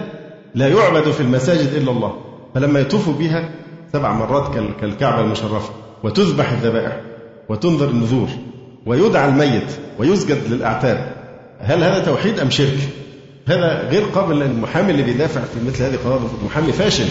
[0.55, 2.15] لا يعبد في المساجد إلا الله.
[2.55, 3.51] فلما يطوفوا بها
[3.93, 5.71] سبع مرات كالكعبة المشرفة
[6.03, 7.01] وتذبح الذبائح
[7.49, 8.29] وتنذر النذور
[8.87, 11.20] ويدعى الميت ويسجد للأعتاب
[11.63, 12.79] هل هذا توحيد أم شرك؟
[13.49, 17.07] هذا غير قابل للمحامي اللي بيدافع في مثل هذه القضايا محامي فاشل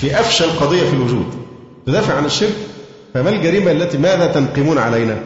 [0.00, 1.26] في أفشل قضية في الوجود.
[1.86, 2.54] تدافع عن الشرك؟
[3.14, 5.16] فما الجريمة التي ماذا تنقمون علينا؟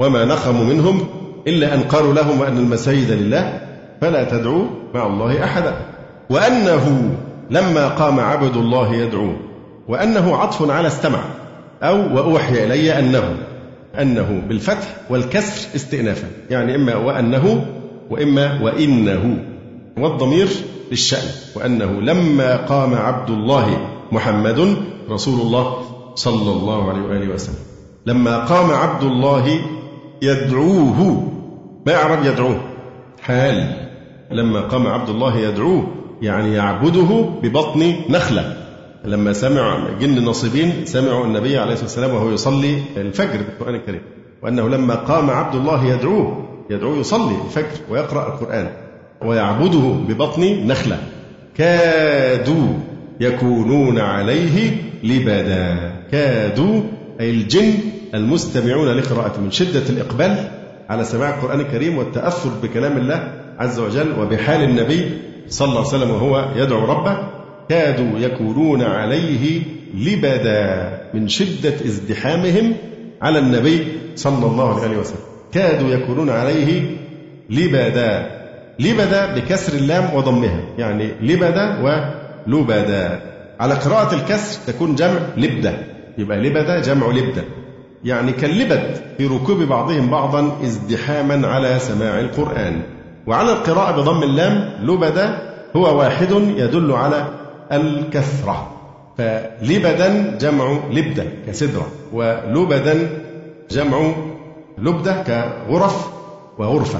[0.00, 1.06] وما نقموا منهم
[1.46, 3.60] إلا أن قالوا لهم أن المساجد لله
[4.00, 5.76] فلا تدعوا مع الله أحدا.
[6.30, 7.14] وأنه
[7.50, 9.36] لما قام عبد الله يدعوه
[9.88, 11.20] وأنه عطف على استمع
[11.82, 13.36] أو وأوحي إلي أنه
[14.00, 16.28] أنه بالفتح والكسر استئنافا.
[16.50, 17.66] يعني إما وأنه
[18.10, 19.44] وإما وإنه
[19.98, 20.48] والضمير
[20.90, 24.76] للشأن؟ وأنه لما قام عبد الله محمد
[25.10, 25.82] رسول الله
[26.14, 27.58] صلى الله عليه وآله وسلم.
[28.06, 29.60] لما قام عبد الله
[30.22, 31.30] يدعوه
[31.86, 32.60] ما يعرف يدعوه؟
[33.22, 33.76] حال.
[34.30, 35.86] لما قام عبد الله يدعوه
[36.22, 38.56] يعني يعبده ببطن نخلة.
[39.04, 44.02] لما سمع جن النصيبين سمعوا النبي عليه الصلاة والسلام وهو يصلي الفجر بالقرآن الكريم.
[44.42, 48.70] وأنه لما قام عبد الله يدعوه يدعوه يصلي الفجر ويقرأ القرآن
[49.22, 50.98] ويعبده ببطن نخلة.
[51.56, 52.68] كادوا
[53.20, 55.92] يكونون عليه لبدا.
[56.12, 56.80] كادوا
[57.20, 57.74] أي الجن
[58.14, 60.48] المستمعون لقراءته من شدة الإقبال
[60.88, 65.10] على سماع القرآن الكريم والتأثر بكلام الله عز وجل وبحال النبي
[65.48, 67.18] صلى الله عليه وسلم وهو يدعو ربه.
[67.68, 69.62] كادوا يكونون عليه
[69.94, 72.74] لبدا من شدة ازدحامهم
[73.22, 75.29] على النبي صلى الله عليه وسلم.
[75.52, 76.82] كادوا يكونون عليه
[77.50, 78.40] لبدا
[78.78, 80.60] لبدا بكسر اللام وضمها.
[80.78, 83.20] يعني لبدا ولبدا
[83.60, 85.74] على قراءة الكسر تكون جمع لبدة.
[86.18, 87.44] يبقى لبدا جمع لبدة.
[88.04, 92.82] يعني كاللبد في ركوب بعضهم بعضا ازدحاما على سماع القرآن.
[93.26, 95.38] وعلى القراءة بضم اللام لبدا
[95.76, 97.28] هو واحد يدل على
[97.72, 98.70] الكثرة
[99.18, 101.88] فلبدا جمع لبدة كسدرة.
[102.12, 103.08] ولبدا
[103.70, 104.12] جمع
[104.80, 106.08] لبدة كغرف
[106.58, 106.98] وغرفة.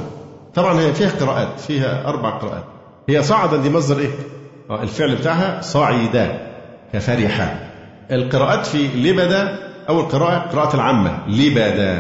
[0.55, 2.65] طبعا هي فيها قراءات فيها أربع قراءات.
[3.09, 4.11] هي صعدا دي مصدر إيه؟
[4.71, 6.39] آه، الفعل بتاعها صعيدا
[6.93, 7.55] كفرحة.
[8.11, 9.59] القراءات في لبدا
[9.89, 11.99] أول قراءة قراءة العامة لبدا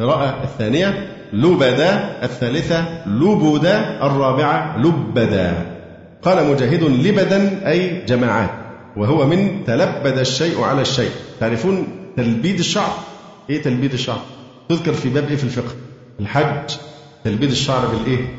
[0.00, 5.54] القراءة الثانية لبدا الثالثة لبدا الرابعة لبدا
[6.22, 8.50] قال مجاهد لبدا أي جماعات.
[8.96, 11.10] وهو من تلبد الشيء على الشيء.
[11.40, 12.92] تعرفون تلبيد الشعر؟
[13.50, 14.20] إيه تلبيد الشعر؟
[14.68, 15.74] تذكر في باب إيه في الفقه
[16.20, 16.70] الحج
[17.24, 18.34] تلبيد الشعر بالإيه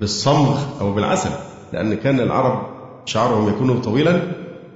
[0.00, 1.30] بالصمغ أو بالعسل
[1.72, 2.66] لأن كان العرب
[3.06, 4.22] شعرهم يكون طويلا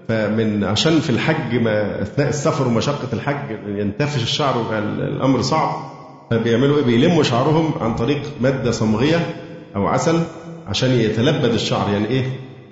[0.09, 5.95] فمن عشان في الحج ما أثناء السفر ومشقه الحج ينتفش الشعر الأمر صعب
[6.31, 9.35] فبيعملوا إيه؟ بيلموا شعرهم عن طريق مادة صمغية
[9.77, 10.21] أو عسل
[10.69, 12.25] عشان يتلبد الشعر يعني إيه؟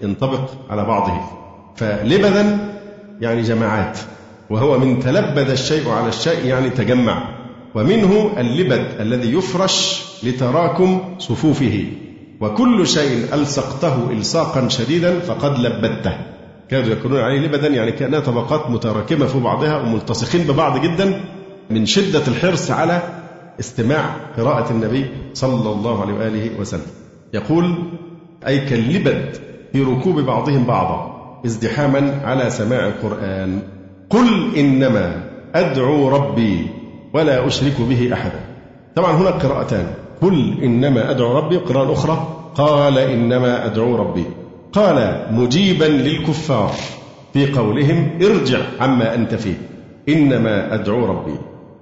[0.03, 1.21] ينطبق على بعضه.
[1.77, 2.59] فلبدا
[3.21, 3.99] يعني جماعات
[4.51, 7.42] وهو من تلبد الشيء على الشيء يعني تجمع
[7.75, 11.85] ومنه اللبد الذي يفرش لتراكم صفوفه.
[12.41, 16.13] وكل شيء ألصقته إلصاقا شديدا فقد لبدته.
[16.69, 21.21] كانوا يكونون عليه لبدا يعني كأنها طبقات متراكمة في بعضها وملتصقين ببعض جدا
[21.71, 23.03] من شدة الحرص على
[23.61, 26.87] استماع قراءة النبي صلى الله عليه وآله وسلم.
[27.35, 27.75] يقول
[28.47, 29.37] أي كاللبد
[29.73, 31.13] في ركوب بعضهم بعضا
[31.47, 33.63] ازدحاما على سماع القرآن.
[34.11, 36.67] قل إنما أدعو ربي
[37.15, 38.41] ولا أشرك به أحدا.
[38.97, 39.87] طبعا هنا قراءتان.
[40.23, 41.57] قل إنما أدعو ربي.
[41.57, 42.27] قراءة أخرى.
[42.55, 44.25] قال إنما أدعو ربي.
[44.73, 46.73] قال مجيبا للكفار.
[47.33, 49.55] في قولهم ارجع عما أنت فيه.
[50.09, 51.35] إنما أدعو ربي.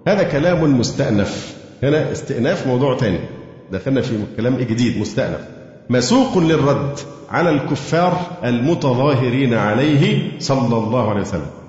[0.09, 1.57] هذا كلام مستأنف.
[1.83, 3.19] هنا استئناف موضوع ثاني
[3.73, 5.41] دخلنا في كلام جديد مستأنف.
[5.91, 6.99] مسوق للرد
[7.31, 11.60] على الكفار المتظاهرين عليه صلى الله عليه وسلم.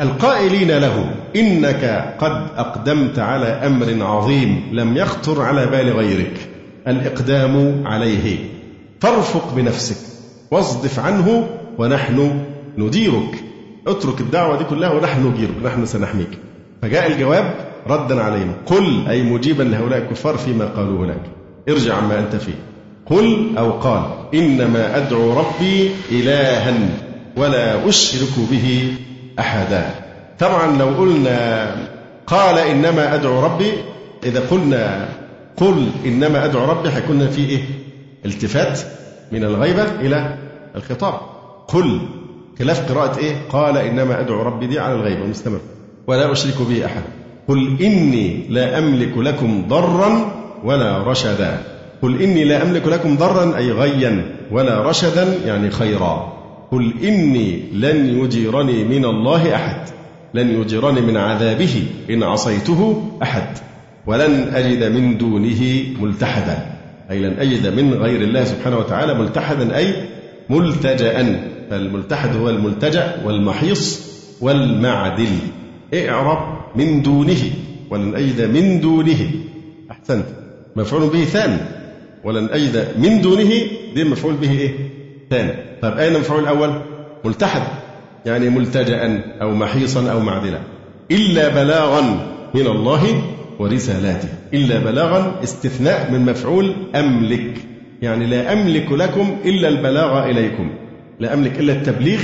[0.00, 6.48] القائلين له إنك قد أقدمت على أمر عظيم لم يخطر على بال غيرك.
[6.88, 8.38] الإقدام عليه.
[9.00, 9.96] فارفق بنفسك
[10.50, 12.40] واصدف عنه ونحن
[12.78, 13.44] نديرك.
[13.86, 16.38] اترك الدعوة دي كلها ونحن نجيرك نحن سنحميك.
[16.82, 17.54] فجاء الجواب
[17.86, 21.22] ردا عليهم قل أي مجيبا لهؤلاء الكفار فيما قالوه لك.
[21.68, 22.58] ارجع عما أنت فيه.
[23.06, 24.02] قل أو قال
[24.34, 26.74] إنما أدعو ربي إلها
[27.36, 28.94] ولا أشرك به
[29.38, 29.90] أحدا.
[30.38, 31.70] طبعا لو قلنا
[32.26, 33.72] قال إنما أدعو ربي
[34.24, 35.08] إذا قلنا
[35.56, 37.60] قل إنما أدعو ربي هيكون في إيه؟
[38.24, 38.80] التفات
[39.32, 40.36] من الغيبة إلى
[40.76, 41.20] الخطاب.
[41.68, 42.00] قل
[42.58, 45.60] خلاف قراءة إيه؟ قال إنما أدعو ربي دي على الغيبة مستمر
[46.06, 47.02] ولا أشرك به أحد.
[47.48, 50.32] قل إني لا أملك لكم ضرا
[50.64, 51.62] ولا رشدا.
[52.02, 56.35] قل إني لا أملك لكم ضرا أي غيا ولا رشدا يعني خيرا.
[56.72, 59.88] قل إني لن يجيرني من الله أحد.
[60.34, 63.58] لن يجيرني من عذابه إن عصيته أحد.
[64.06, 66.58] ولن أجد من دونه ملتحدا.
[67.10, 69.94] أي لن أجد من غير الله سبحانه وتعالى ملتحدا أي
[70.50, 71.40] ملتجأ
[71.70, 74.06] فالملتحد هو الملتجأ والمحيص
[74.40, 75.38] والمعدل.
[75.94, 77.42] اعرب من دونه
[77.90, 79.30] ولن أجد من دونه.
[79.90, 80.26] أحسنت.
[80.76, 81.58] مفعول به ثاني
[82.24, 83.50] ولن أجد من دونه.
[83.94, 84.95] دي مفعول به إيه؟
[85.30, 85.52] ثاني
[85.82, 86.70] طيب أين المفعول الأول؟
[87.24, 87.62] ملتحد
[88.26, 90.58] يعني ملتجأ أو محيصا أو معدلا.
[91.10, 92.00] إلا بلاغا
[92.54, 93.22] من الله
[93.58, 94.28] ورسالاته.
[94.54, 97.54] إلا بلاغا استثناء من مفعول أملك.
[98.02, 100.70] يعني لا أملك لكم إلا البلاغ إليكم.
[101.20, 102.20] لا أملك إلا التبليغ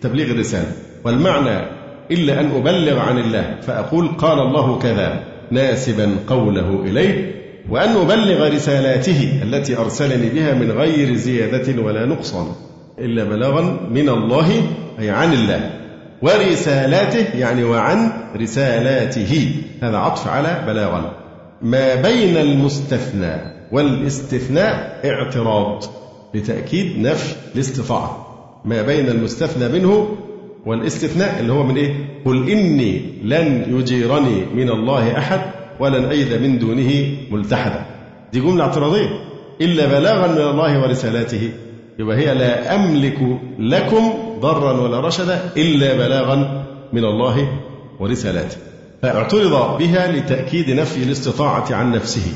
[0.00, 0.72] تبليغ الرسالة.
[1.04, 1.66] والمعنى
[2.10, 7.43] إلا أن أبلغ عن الله فأقول قال الله كذا ناسبا قوله إليه.
[7.70, 12.46] وأن أبلغ رسالاته التي أرسلني بها من غير زيادة ولا نقصان
[12.98, 14.62] إلا بلاغا من الله
[14.98, 15.70] أي عن الله.
[16.22, 19.50] ورسالاته يعني وعن رسالاته.
[19.82, 21.12] هذا عطف على بلاغا.
[21.62, 23.36] ما بين المستثنى
[23.72, 25.84] والاستثناء اعتراض
[26.34, 28.26] لتأكيد نفي الاستطاعة.
[28.64, 30.16] ما بين المستثنى منه
[30.66, 31.94] والاستثناء اللي هو من إيه؟
[32.24, 35.40] قل إني لن يجيرني من الله أحد
[35.80, 37.86] ولن أيد من دونه ملتحدا.
[38.32, 39.08] دي جملة اعتراضية.
[39.60, 41.50] إلا بلاغا من الله ورسالاته.
[41.98, 43.18] يبقى هي لا أملك
[43.58, 47.48] لكم ضرا ولا رشدا إلا بلاغا من الله
[48.00, 48.56] ورسالاته.
[49.02, 52.32] فاعترض بها لتأكيد نفي الاستطاعة عن نفسه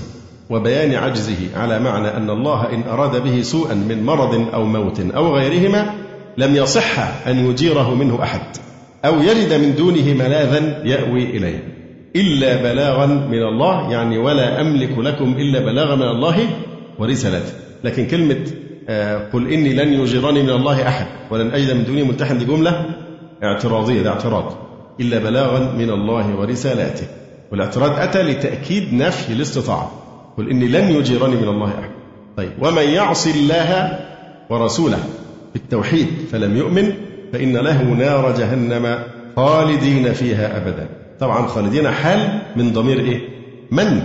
[0.50, 5.36] وبيان عجزه على معنى أن الله إن أراد به سوءا من مرض أو موت أو
[5.36, 5.94] غيرهما
[6.36, 8.40] لم يصح أن يجيره منه أحد
[9.04, 11.77] أو يجد من دونه ملاذا يأوي إليه.
[12.16, 16.48] إلا بلاغا من الله يعني ولا أملك لكم إلا بلاغا من الله
[16.98, 17.52] ورسالته.
[17.84, 18.44] لكن كلمة
[18.88, 22.84] آه، قل إني لن يجيرني من الله أحد ولن أجد من دونه ملتحن دي جملة
[23.42, 24.52] اعتراضية ده اعتراض.
[25.00, 27.06] إلا بلاغا من الله ورسالاته.
[27.52, 29.92] والاعتراض أتى لتأكيد نفي الاستطاعة.
[30.38, 31.90] قل إني لن يجيرني من الله أحد.
[32.36, 33.98] طيب ومن يعص الله
[34.50, 34.98] ورسوله
[35.52, 36.92] بالتوحيد فلم يؤمن
[37.32, 38.98] فإن له نار جهنم
[39.36, 40.88] خالدين فيها أبدا.
[41.20, 41.90] طبعا خالدين.
[41.90, 43.20] حال من ضمير إيه؟
[43.70, 44.02] من؟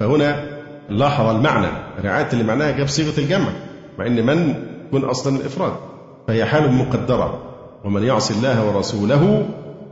[0.00, 0.44] فهنا
[0.90, 1.66] لاحظ المعنى
[2.04, 3.48] رعاية اللي معناها جاب صيغة الجمع
[3.98, 4.54] مع أن من
[4.86, 5.72] يكون أصلا الإفراد.
[6.28, 7.42] فهي حال مقدرة.
[7.84, 9.48] ومن يعص الله ورسوله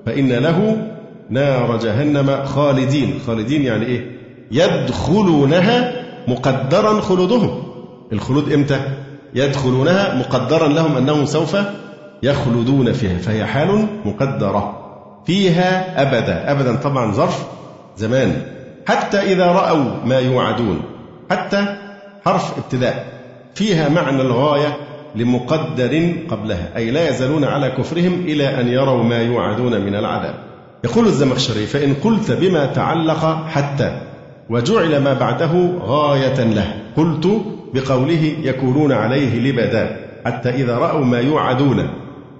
[0.07, 0.87] فإن له
[1.31, 3.19] نار جهنم خالدين.
[3.27, 4.17] خالدين يعني إيه؟
[4.51, 5.93] يدخلونها
[6.29, 7.63] مقدرا خلودهم.
[8.13, 8.81] الخلود إمتى؟
[9.35, 11.57] يدخلونها مقدرا لهم أنهم سوف
[12.23, 13.19] يخلدون فيها.
[13.19, 14.86] فهي حال مقدرة.
[15.27, 16.53] فيها أبدا.
[16.53, 17.47] أبدا طبعا ظرف
[17.97, 18.43] زمان.
[18.89, 20.83] حتى إذا رأوا ما يوعدون.
[21.31, 21.77] حتى
[22.25, 23.07] حرف ابتداء.
[23.55, 24.77] فيها معنى الغاية
[25.15, 26.77] لمقدر قبلها.
[26.77, 30.35] أي لا يزالون على كفرهم إلى أن يروا ما يوعدون من العذاب.
[30.85, 34.01] يقول الزمخشري فإن قلت بما تعلق حتى
[34.51, 36.75] وجعل ما بعده غاية له.
[36.97, 37.43] قلت
[37.75, 39.97] بقوله يكونون عليه لبدا.
[40.27, 41.89] حتى إذا رأوا ما يوعدون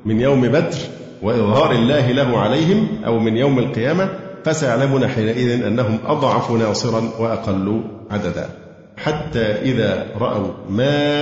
[0.05, 0.79] من يوم بدر
[1.23, 4.09] وإظهار الله له عليهم أو من يوم القيامة
[4.45, 8.49] فسيعلمون حينئذ أنهم أضعف ناصرا وأقل عددا.
[8.97, 11.21] حتى إذا رأوا ما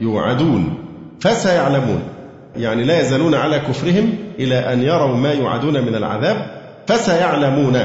[0.00, 0.74] يوعدون
[1.20, 2.02] فسيعلمون.
[2.56, 6.46] يعني لا يزالون على كفرهم إلى أن يروا ما يوعدون من العذاب
[6.86, 7.76] فسيعلمون.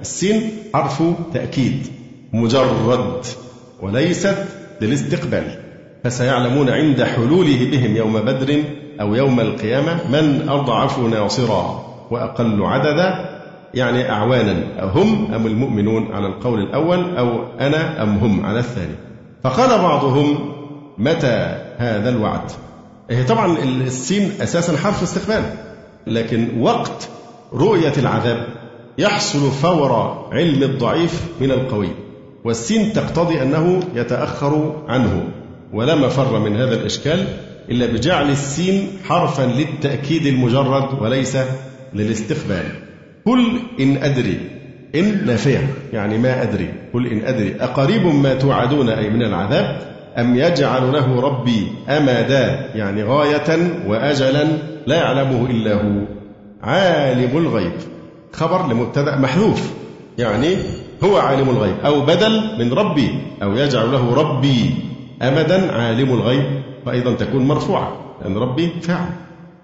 [0.00, 1.02] السين حرف
[1.34, 1.86] تأكيد
[2.32, 3.24] مجرد
[3.80, 4.36] وليست
[4.80, 5.61] للاستقبال.
[6.04, 8.62] فسيعلمون عند حلوله بهم يوم بدر
[9.00, 13.32] أو يوم القيامة من أضعف ناصرا وأقل عددا
[13.74, 18.94] يعني أعوانا هم أم المؤمنون على القول الأول أو أنا أم هم على الثاني.
[19.42, 20.52] فقال بعضهم
[20.98, 22.50] متى هذا الوعد؟
[23.10, 25.44] هي طبعا السين أساسا حرف استقبال
[26.06, 27.08] لكن وقت
[27.52, 28.46] رؤية العذاب
[28.98, 29.92] يحصل فور
[30.32, 31.88] علم الضعيف من القوي
[32.44, 35.28] والسين تقتضي أنه يتأخر عنه.
[35.72, 37.24] ولا مفر من هذا الإشكال
[37.70, 41.36] إلا بجعل السين حرفا للتأكيد المجرد وليس
[41.94, 42.64] للاستقبال.
[43.26, 44.38] قل إن أدري
[44.94, 46.68] إن نافية يعني ما أدري.
[46.94, 47.56] قل إن أدري.
[47.60, 49.78] أقريب ما توعدون أي من العذاب؟
[50.18, 54.44] أم يجعل له ربي أمدا يعني غاية وأجلا
[54.86, 56.04] لا يعلمه إلا هو.
[56.62, 57.72] عالم الغيب.
[58.32, 59.70] خبر لمبتدأ محذوف
[60.18, 60.56] يعني
[61.04, 61.74] هو عالم الغيب.
[61.84, 63.10] أو بدل من ربي
[63.42, 64.74] أو يجعل له ربي.
[65.22, 67.92] أمدا عالم الغيب فأيضا تكون مرفوعة
[68.22, 69.06] لأن ربي فعل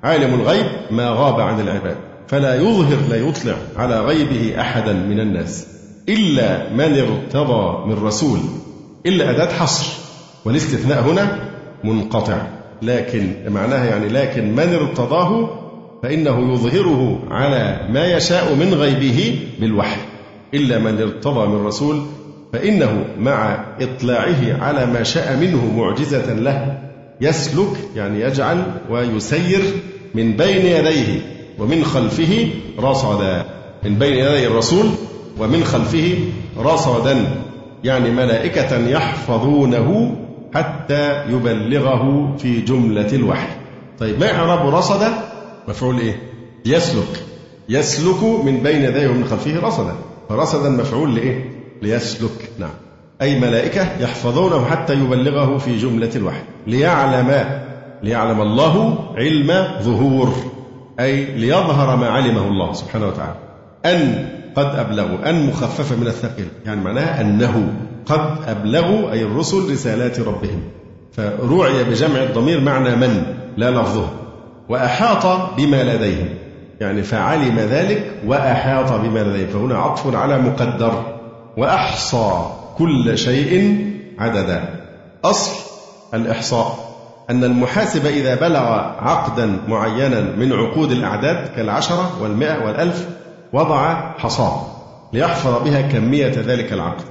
[0.02, 1.96] عالم الغيب ما غاب عن العباد
[2.28, 5.66] فلا يظهر لا يطلع على غيبه أحدا من الناس
[6.08, 8.38] إلا من ارتضى من رسول
[9.06, 10.08] إلا أداة حصر.
[10.44, 11.38] والاستثناء هنا
[11.84, 12.42] منقطع
[12.82, 15.50] لكن معناها يعني لكن من ارتضاه
[16.02, 20.00] فإنه يظهره على ما يشاء من غيبه بالوحي
[20.54, 22.02] إلا من ارتضى من رسول
[22.52, 26.78] فإنه مع إطلاعه على ما شاء منه معجزة له
[27.20, 29.60] يسلك يعني يجعل ويسير
[30.14, 31.20] من بين يديه
[31.58, 32.48] ومن خلفه
[32.80, 33.44] رصدا
[33.84, 34.86] من بين يدي الرسول
[35.38, 36.18] ومن خلفه
[36.58, 37.26] رصدا
[37.84, 40.16] يعني ملائكة يحفظونه
[40.54, 43.48] حتى يبلغه في جملة الوحي.
[43.98, 45.02] طيب ما إعراب رصد؟
[45.68, 46.16] مفعول إيه؟
[46.66, 47.22] يسلك
[47.68, 49.94] يسلك من بين يديه ومن خلفه رصدا.
[50.28, 52.50] فرصدا مفعول لإيه؟ ليسلك.
[52.58, 52.70] نعم.
[53.22, 56.42] أي ملائكة يحفظونه حتى يبلغه في جملة الوحي.
[56.66, 57.60] ليعلم
[58.02, 60.34] ليعلم الله علم ظهور.
[61.00, 63.34] أي ليظهر ما علمه الله سبحانه وتعالى.
[63.86, 66.48] أن قد أبلغوا أن مخففة من الثقيل.
[66.66, 67.72] يعني معناها أنه
[68.06, 70.62] قد أبلغوا أي الرسل رسالات ربهم.
[71.12, 73.22] فروعي بجمع الضمير معنى من؟
[73.56, 74.08] لا لفظه.
[74.68, 76.28] وأحاط بما لديهم.
[76.80, 79.48] يعني فعلم ذلك وأحاط بما لديهم.
[79.48, 81.17] فهنا عطف على مقدر.
[81.58, 82.46] وأحصى
[82.78, 83.84] كل شيء
[84.18, 84.84] عددا.
[85.24, 85.52] أصل
[86.14, 86.88] الإحصاء
[87.30, 88.66] أن المحاسب إذا بلغ
[88.98, 93.08] عقدا معينا من عقود الأعداد كالعشرة والمئة والألف
[93.52, 94.66] وضع حصاة
[95.12, 97.04] ليحفظ بها كمية ذلك العقد.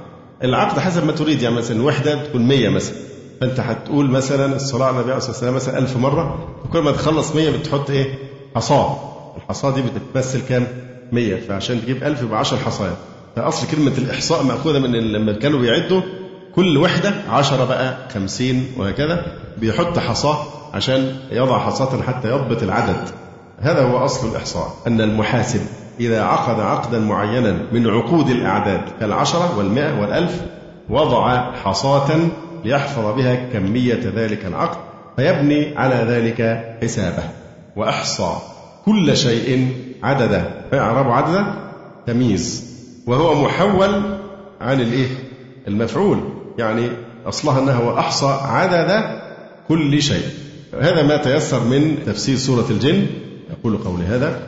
[0.44, 2.96] العقد حسب ما تريد يعني مثلا وحدة تكون مية مثلا.
[3.40, 7.34] فأنت هتقول مثلا الصلاة على النبي عليه الصلاة والسلام مثلا ألف مرة وكل ما تخلص
[7.36, 8.14] مية بتحط إيه؟
[8.56, 8.96] حصاة.
[9.36, 10.66] الحصاة دي بتمثل كام؟
[11.12, 11.36] مية.
[11.48, 12.96] فعشان تجيب ألف يبقى عشر حصايات.
[13.36, 16.00] فأصل كلمة الإحصاء مأخوذة من لما كانوا بيعدوا
[16.54, 19.22] كل وحدة عشرة بقى خمسين وهكذا
[19.58, 20.38] بيحط حصاة
[20.74, 23.08] عشان يضع حصاة حتى يضبط العدد.
[23.60, 25.60] هذا هو أصل الإحصاء أن المحاسب
[26.00, 30.40] إذا عقد عقدا معينا من عقود الأعداد كالعشرة والمئة والألف
[30.88, 32.08] وضع حصاة
[32.64, 34.78] ليحفظ بها كمية ذلك العقد
[35.16, 37.22] فيبني على ذلك حسابه.
[37.76, 38.32] وأحصى
[38.84, 39.72] كل شيء
[40.02, 41.54] عددا فإعراب عددا
[42.06, 42.67] تمييز.
[43.08, 44.18] وهو محول
[44.60, 45.08] عن الإيه؟
[45.68, 46.20] المفعول.
[46.58, 46.88] يعني
[47.26, 49.20] أصلها أنها وأحصى عدد
[49.68, 50.26] كل شيء.
[50.80, 53.06] هذا ما تيسر من تفسير سورة الجن.
[53.50, 54.40] أقول قولي هذا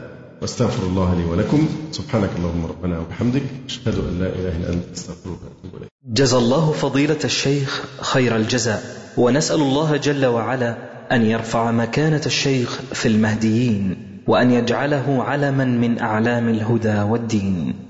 [0.43, 1.69] واستغفر الله لي ولكم.
[1.91, 3.43] سبحانك اللهم ربنا وبحمدك.
[3.67, 4.85] أشهد أن لا إله إلا أنت.
[4.95, 5.89] أستغفرك وأتوب إليك.
[6.07, 8.83] جزى الله فضيلة الشيخ خير الجزاء.
[9.17, 10.77] ونسأل الله جل وعلا
[11.13, 13.97] أن يرفع مكانة الشيخ في المهديين
[14.27, 17.90] وأن يجعله علما من أعلام الهدى والدين.